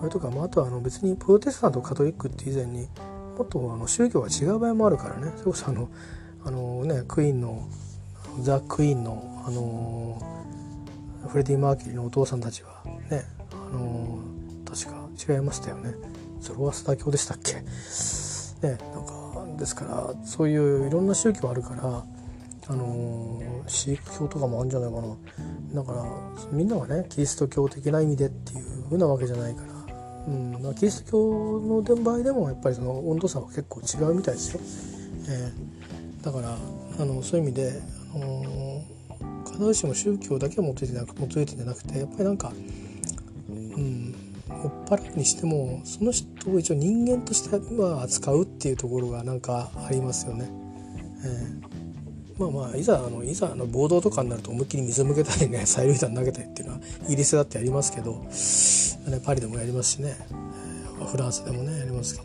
[0.00, 2.88] あれとか、まあ、あとはあの別にプロテスタントカトリックって以前に
[3.40, 5.32] もっとあの宗教が違う場合もあるからね。
[5.38, 5.88] それこそあの
[6.44, 7.66] あの、ね、クイーンの
[8.42, 10.20] ザ・クイーンのあの
[11.26, 14.18] フレディ・マーキュリーのお父さんたちはねあの
[14.66, 15.94] 確か違いましたよね。
[16.40, 17.54] ゾロアスター教でしたっけ？
[17.54, 22.04] ねなんかですからそういういろんな宗教あるから
[22.68, 25.16] あのシーク教とかもあるんじゃないかな。
[25.80, 26.04] だから
[26.52, 29.69] みんながねキリスト教的な意味でっていうふうなわけじゃないから。
[30.28, 34.60] うんまあ、キリスト教の場合でもやっぱりその温度差は結構違うみたいですよ。
[35.28, 36.56] えー、だから
[36.98, 37.80] あのそういう意味で、
[38.14, 42.52] あのー、必ずしも宗教だけは求めてなく求めてなくてやっぱりなんか、
[43.48, 44.14] うん、
[44.48, 50.50] 追っ払うにしてもその人を一応人間としては扱うっていうところがなんかありますよね。
[51.24, 51.69] えー
[52.40, 60.16] まあまあいざあのいざあの暴動とかになると思いっきり水向けたりね 催涙弾投げたりっていうのはイギリスだってやりますけど、ね、パリでもやりますしね、
[61.00, 62.24] えー、フランスでもねやりますけど。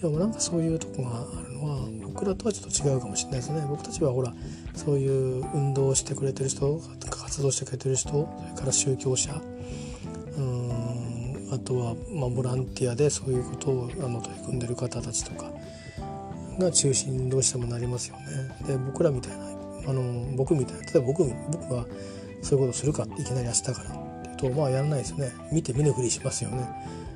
[0.00, 3.62] でもなんかそういうとこがあるのは僕らとはちょっと違うかもしれないですね。
[3.68, 4.32] 僕たちはほら
[4.74, 6.80] そういう運動をしてくれてる人
[7.10, 9.42] 活動してくれてる人それから宗教者。
[10.38, 15.50] うんあとは、まあ、ボランティアでそういうことをあの取り組んでる方たちとか
[16.60, 18.24] が中心にどうしてもなりますよね。
[18.66, 19.49] で僕らみたいな
[19.86, 21.86] あの僕みたいな例えば僕僕が
[22.42, 26.68] そういうことするかいきなり明日からっていうとまあやらないですよね見て見ぬふりしますよね。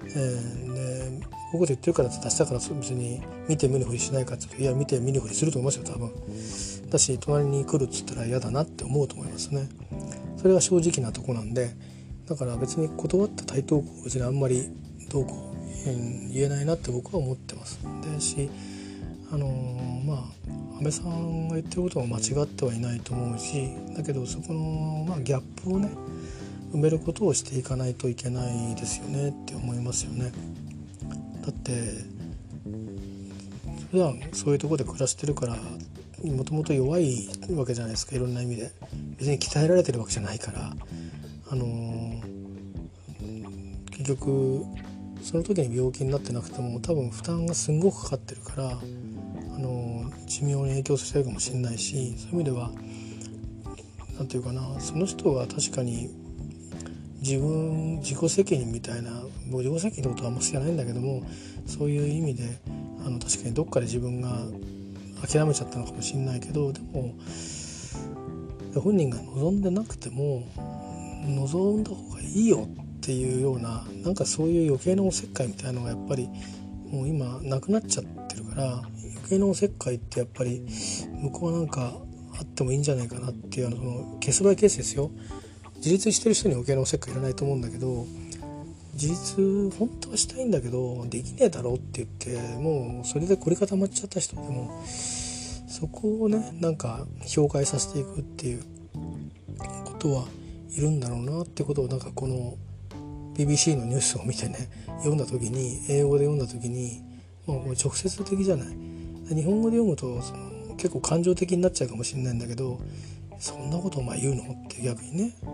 [0.06, 0.74] えー、
[1.20, 6.10] でここで言ってるからって明日から別に見て見ぬふりしないかっていうといや見て見ぬふりすると思いますよ多分。
[6.90, 9.68] だし隣に来るっつったら嫌だなって思うと思いますね。
[10.36, 11.74] それが正直なとこなんで
[12.26, 14.68] だから別に断った台東区別にあんまり
[15.10, 17.78] どうこう言えないなって僕は思ってます。
[18.02, 18.50] でし
[19.32, 19.48] あの
[20.04, 20.24] まあ
[20.76, 25.90] 安倍さんが言ってることは間違ってはいないと思うしだけどそこの、まあ、ギャップをね
[26.72, 30.32] 埋めることをしていかないといけないですよねって思いますよね。
[31.46, 31.72] だって
[33.92, 35.56] 普段そういうとこで暮らしてるから
[36.24, 38.72] もともと弱いわけじゃないですかいろんな意味で
[39.18, 40.74] 別に鍛えられてるわけじゃないから
[41.50, 42.20] あの
[43.90, 44.64] 結局
[45.22, 48.78] その時に病気になってなくても多分負担がすんごくかかってるから
[49.54, 52.70] あの寿命に影響してるかもしれないしそういう意味では
[54.18, 56.10] 何て言うかなその人は確かに
[57.20, 59.10] 自分自己責任みたいな
[59.48, 61.22] もう自己責任ってことはあんま好きじゃないんだけども
[61.66, 62.58] そういう意味で
[63.06, 64.38] あの確かにどっかで自分が
[65.26, 67.14] 諦めちゃったのかもしれないけどでも
[68.80, 70.42] 本人が望んでなくても
[71.26, 76.28] 望んだ方がいいよっていうようななんかそういう余計なおせっかいみたいなのがやっぱり
[76.90, 78.82] もう今なくなっちゃってるから
[79.30, 80.66] 芸能石灰ってやっぱり
[81.22, 81.94] 向こうはなんか
[82.38, 85.10] あってもいいんじゃないかなっていうあのそのケースバイケースですよ。
[85.76, 88.06] 自立してる人に余計なおせっかいいらないと思うんだけど
[88.94, 98.64] 自立本当はしたいんだけどできねえだろうって言ってもうそれで凝り固まっちゃった人でもそこをねなんか評価させていくっていう
[99.84, 100.24] ことは
[100.70, 102.56] いるんだろうなってことをなんかこの
[103.34, 107.02] BBC のニュースを見てね読んだ時に英語で読んだ時に
[107.46, 108.93] もう直接的じゃない。
[109.28, 112.80] 日本語で読むとその結構感情的になっちゃうかもしれないんだけど
[113.38, 114.42] そんなことお前言うの？
[114.42, 115.34] って逆にね「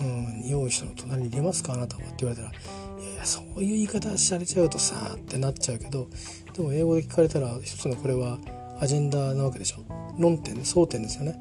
[0.00, 2.52] うん、匂う人の隣にいれますかあなたは」って言われたら
[3.00, 6.08] 「いやいやそういう言い方されちゃうとさ」ってなっちゃうけど
[6.54, 8.38] でも英語で聞かれたら一つのこれは
[8.80, 9.78] アジェンダなわけでしょ。
[10.18, 11.38] 論点争点ですよね。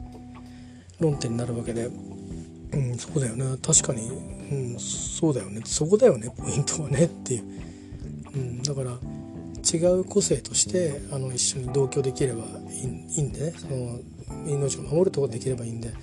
[0.99, 1.89] 論点になるわけで。
[2.71, 3.57] うんそうだよね。
[3.61, 5.61] 確かに、うん、そうだよね。
[5.65, 7.05] そこだよねポイントはね。
[7.05, 7.43] っていう、
[8.36, 8.97] うん、だから
[9.74, 13.53] 違う個性としてあの一緒に同居できればいいんでね。
[13.57, 13.99] その
[14.47, 15.93] 命を守るとこできればいいんで、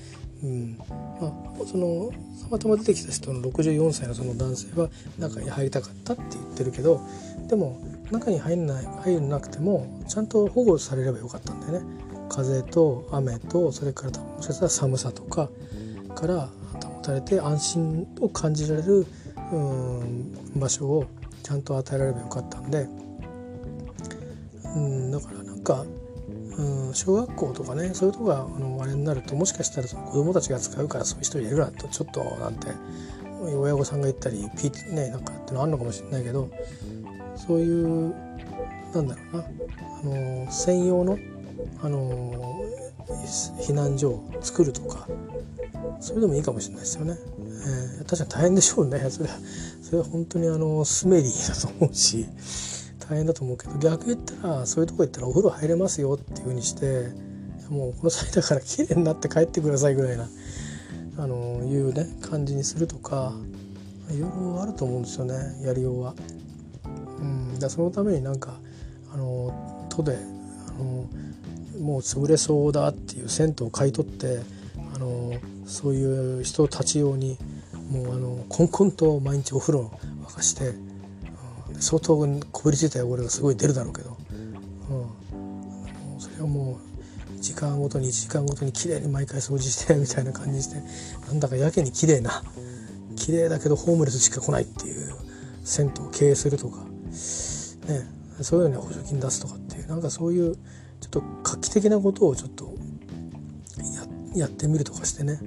[0.42, 0.76] うん。
[0.78, 0.84] ま
[1.28, 2.10] あ、その
[2.42, 4.88] たまたま出てきた人の64歳のその男性は
[5.18, 7.00] 中に入りたかったって言ってるけど
[7.48, 11.86] でも中に入んない入んなくてもちゃんと保護されればよかったんだよね。
[12.28, 15.50] 風と雨とそれからもしかしたら寒さとか
[16.14, 16.48] から
[16.82, 19.06] 保たれて安心を感じられる
[19.52, 21.06] うん場所を
[21.42, 22.88] ちゃんと与えられればよかったんで、
[24.74, 25.84] うん、だからなんか、
[26.58, 32.68] うん、小学校とかねそういうとこがあのあれになるともしかしたらその子供たちが使うからそういう人いるなとちょっとなんて
[33.42, 36.48] 親御さんが言ったりピーねなんかってのあるのかもしれないけど
[37.36, 38.14] そういう
[38.94, 41.18] なんだろうなあの専用の
[41.82, 42.62] あの
[43.60, 45.08] 避難所を作るとか
[46.00, 47.16] それでもいいかもしれないですよね。
[47.64, 49.36] えー、確かに大変でしょうねそれは
[49.82, 52.26] それは本当にあのスメリーだと思うし
[53.12, 57.10] 大変だと思うけど逆言ったらそういうとこ行ったらお風呂入れますよっていうふうにして
[57.68, 60.28] もうこの際だから綺麗になって帰ってくださいぐらいな
[61.18, 63.34] あのいうね感じにするとか
[64.10, 66.14] いろいろあると思うんですよねやりようは。
[67.20, 68.54] うん、だそのためになんか
[69.12, 71.06] あの都であの
[71.84, 74.40] もう潰れそうだっていう銭湯を買い取って
[74.94, 75.34] あの
[75.66, 77.36] そういう人たち用に
[77.90, 79.90] もうあのコンコンと毎日お風呂
[80.24, 80.72] 沸かして、
[81.82, 82.16] 相当
[82.52, 85.36] こびりついた汚れがすごい出るだろうけど、う
[86.16, 86.78] ん、それはも
[87.36, 90.76] う時間ごとに1時間ごとにきれいに毎回掃除してみたいな感じにして
[91.26, 92.44] なんだかやけに綺麗な
[93.16, 95.12] 綺麗だけどホームレスしか来ないっていう
[95.64, 98.06] 銭湯を経営するとか、ね、
[98.42, 100.60] そういうのに補助金出すとかっていうなんかそういうちょ
[101.06, 102.72] っと画期的なことをちょっと
[104.36, 105.40] やってみるとかしてね、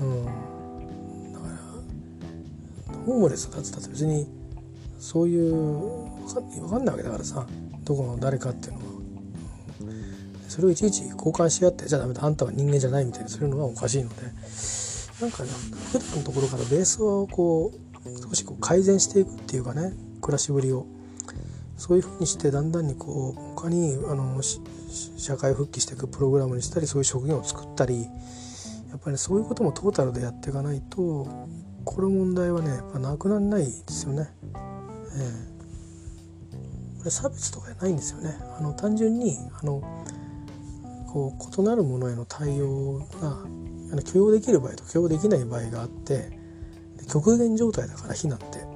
[0.00, 0.24] うん、
[1.32, 4.28] だからホームレスだってたって別に
[4.98, 5.52] そういう
[6.60, 7.46] 分かんないわけだからさ。
[7.86, 8.84] どこの誰かっていうのは、
[10.48, 12.24] それをいちいち交換し合ってじゃあダメだ。
[12.24, 14.16] あんたは人間じゃないみたいにするのはおかしいので。
[15.20, 15.50] なんかね
[15.92, 19.92] 普段のところからベースをこう少しこう改善していくっていうかね。
[20.20, 20.86] 暮らしぶりを。
[21.76, 28.02] そういうふうにしてだんだんにこう他にあの社会復帰していくプログラムにしたりそういう職業を作ったり。
[28.90, 31.28] やっぱりそういうこともトータルでやっていかないと
[31.84, 34.30] この問題はねやっぱなくならないですよね。
[35.16, 38.36] えー、これ差別とかじゃないんですよね。
[38.58, 39.82] あの単純にあの
[41.08, 43.44] こう異なるものへの対応が
[43.92, 46.38] あの許容できる場合と許容できない場合があって
[47.10, 48.66] 極限状態だから非難って。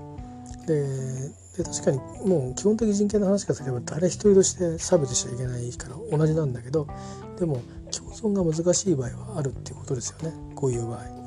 [0.66, 6.86] でで確かにもう基本的人権の話からすれば誰一人として差別しちゃいけないから同じなんだけど
[7.38, 7.60] でも
[7.90, 10.98] 共存が難しい場合はあるっていうことですよねこういう場合。
[11.04, 11.20] ね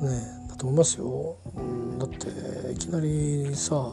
[0.00, 1.36] だと思いますよ。
[1.56, 2.28] うんだって
[2.72, 3.90] いきなりさ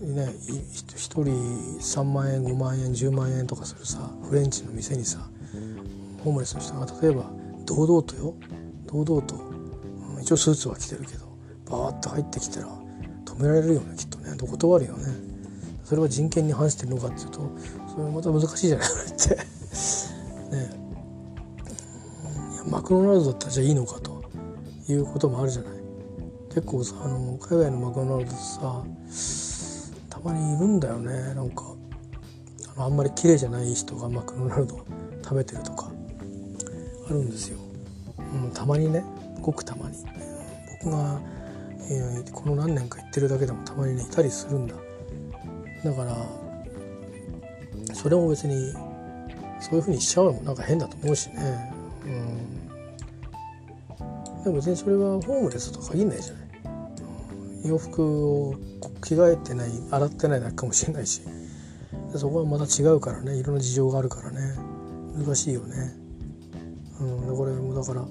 [0.00, 5.28] ね1人3万円5万円10万円とかするさフレンチの店にさ
[6.24, 7.30] ホームレスの人が例えば
[7.66, 8.34] 堂々とよ。
[8.86, 9.36] 堂々と。
[10.20, 11.26] 一応スーツは着てるけど
[11.70, 12.66] バーッと入ってきたら
[13.24, 14.36] 止められるよねきっとね。
[14.36, 15.04] 断るよね。
[15.84, 17.40] それは人権に反してるのかっていうと
[17.88, 18.88] それまた難しいじゃない？
[18.90, 19.34] これって。
[20.56, 20.80] ね。
[22.52, 24.09] いやマクドナルドだったらじゃあいいのかと。
[24.92, 25.72] いうこともあるじゃない。
[26.48, 28.84] 結構さあの海外のマクドナルドさ
[30.08, 31.34] たまにいるんだよね。
[31.34, 31.64] なんか
[32.76, 34.84] あのあんまり綺麗じゃない人がマクドナルド
[35.22, 35.90] 食べてるとか
[37.08, 37.58] あるんですよ、
[38.18, 39.04] うん、たまにね。
[39.40, 39.96] ごくたまに。
[40.82, 41.20] 僕が
[41.92, 44.76] えー、この何年か行ってるだけでもたまにねいたりするんだ。
[45.84, 46.16] だから
[47.94, 48.72] それも別に
[49.60, 51.74] そういうふうにしちゃうのもなんか変だと思うしね。
[52.04, 52.49] うん。
[54.44, 58.02] でも別にそれはホームレスとかいいんないじゃない、洋服
[58.48, 58.54] を
[59.02, 61.22] 着替えてない洗ってないだけかもしれないし。
[62.16, 63.36] そこはまた違うからね。
[63.36, 64.40] いろんな事情があるからね。
[65.16, 65.94] 難しいよね。
[67.00, 67.36] うん。
[67.36, 68.04] これもだから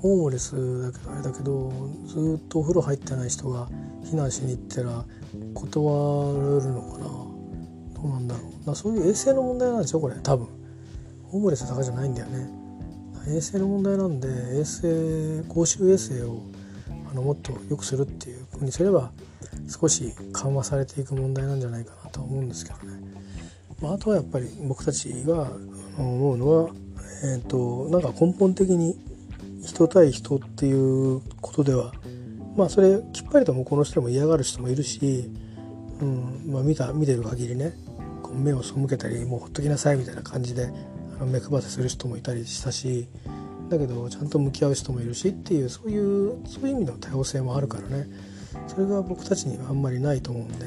[0.00, 1.72] ホームレスだけどあれだけど
[2.04, 3.68] ずっとお風呂入ってない人が
[4.04, 5.04] 避難しに行ったら
[5.54, 7.04] 断れるのかな。
[7.94, 8.66] どうなんだろう。
[8.66, 10.16] だそういう衛生の問題なんですよこれ。
[10.22, 10.46] 多分。
[11.28, 12.50] ホームレスだけじゃないんだよね。
[13.28, 16.42] 衛生の問題なんで衛生公衆衛生を
[17.10, 19.10] あのもっと良くするっていうふうにすれば
[19.68, 22.98] 少し緩和されていく問題なんじゃないかなと思うんですけどね、
[23.80, 25.50] まあ、あとはやっぱり僕たちが
[25.98, 26.70] 思うのは、
[27.24, 28.98] えーとなんか根本的に
[29.64, 31.92] 人対人っていうことでは
[32.56, 35.30] まあそれきっぱりともこの人も嫌がる人もいるし、
[36.00, 37.72] うんまあ、見た見てる限りね
[38.22, 40.70] こう目を背けたりもうほっときなさいみたいな感じで
[41.26, 43.08] 目配せする人もいたりしたし
[43.68, 48.06] だけどちゃんと向き合う人もいるしっていうそういうそういう意味の多様性もあるからね。
[48.66, 50.66] それが僕たちにはあんまりないと思うんで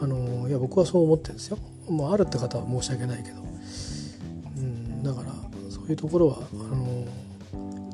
[0.00, 1.58] あのいや僕はそう思ってるんですよ。
[1.88, 3.42] まあ、あるって方は申し訳ないけど、
[4.56, 5.32] うん、だから
[5.70, 7.06] そういうところはあの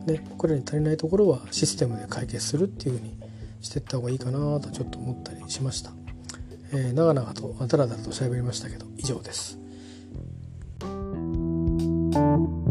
[0.06, 3.16] で僕らに足りないところはシステムで解決するっていうふうに
[3.60, 5.92] していった方がいいかなとちょっと思ったりしました、
[6.72, 9.61] えー、長々とダラダラと喋りましたけど以上です。
[12.12, 12.61] Thank you.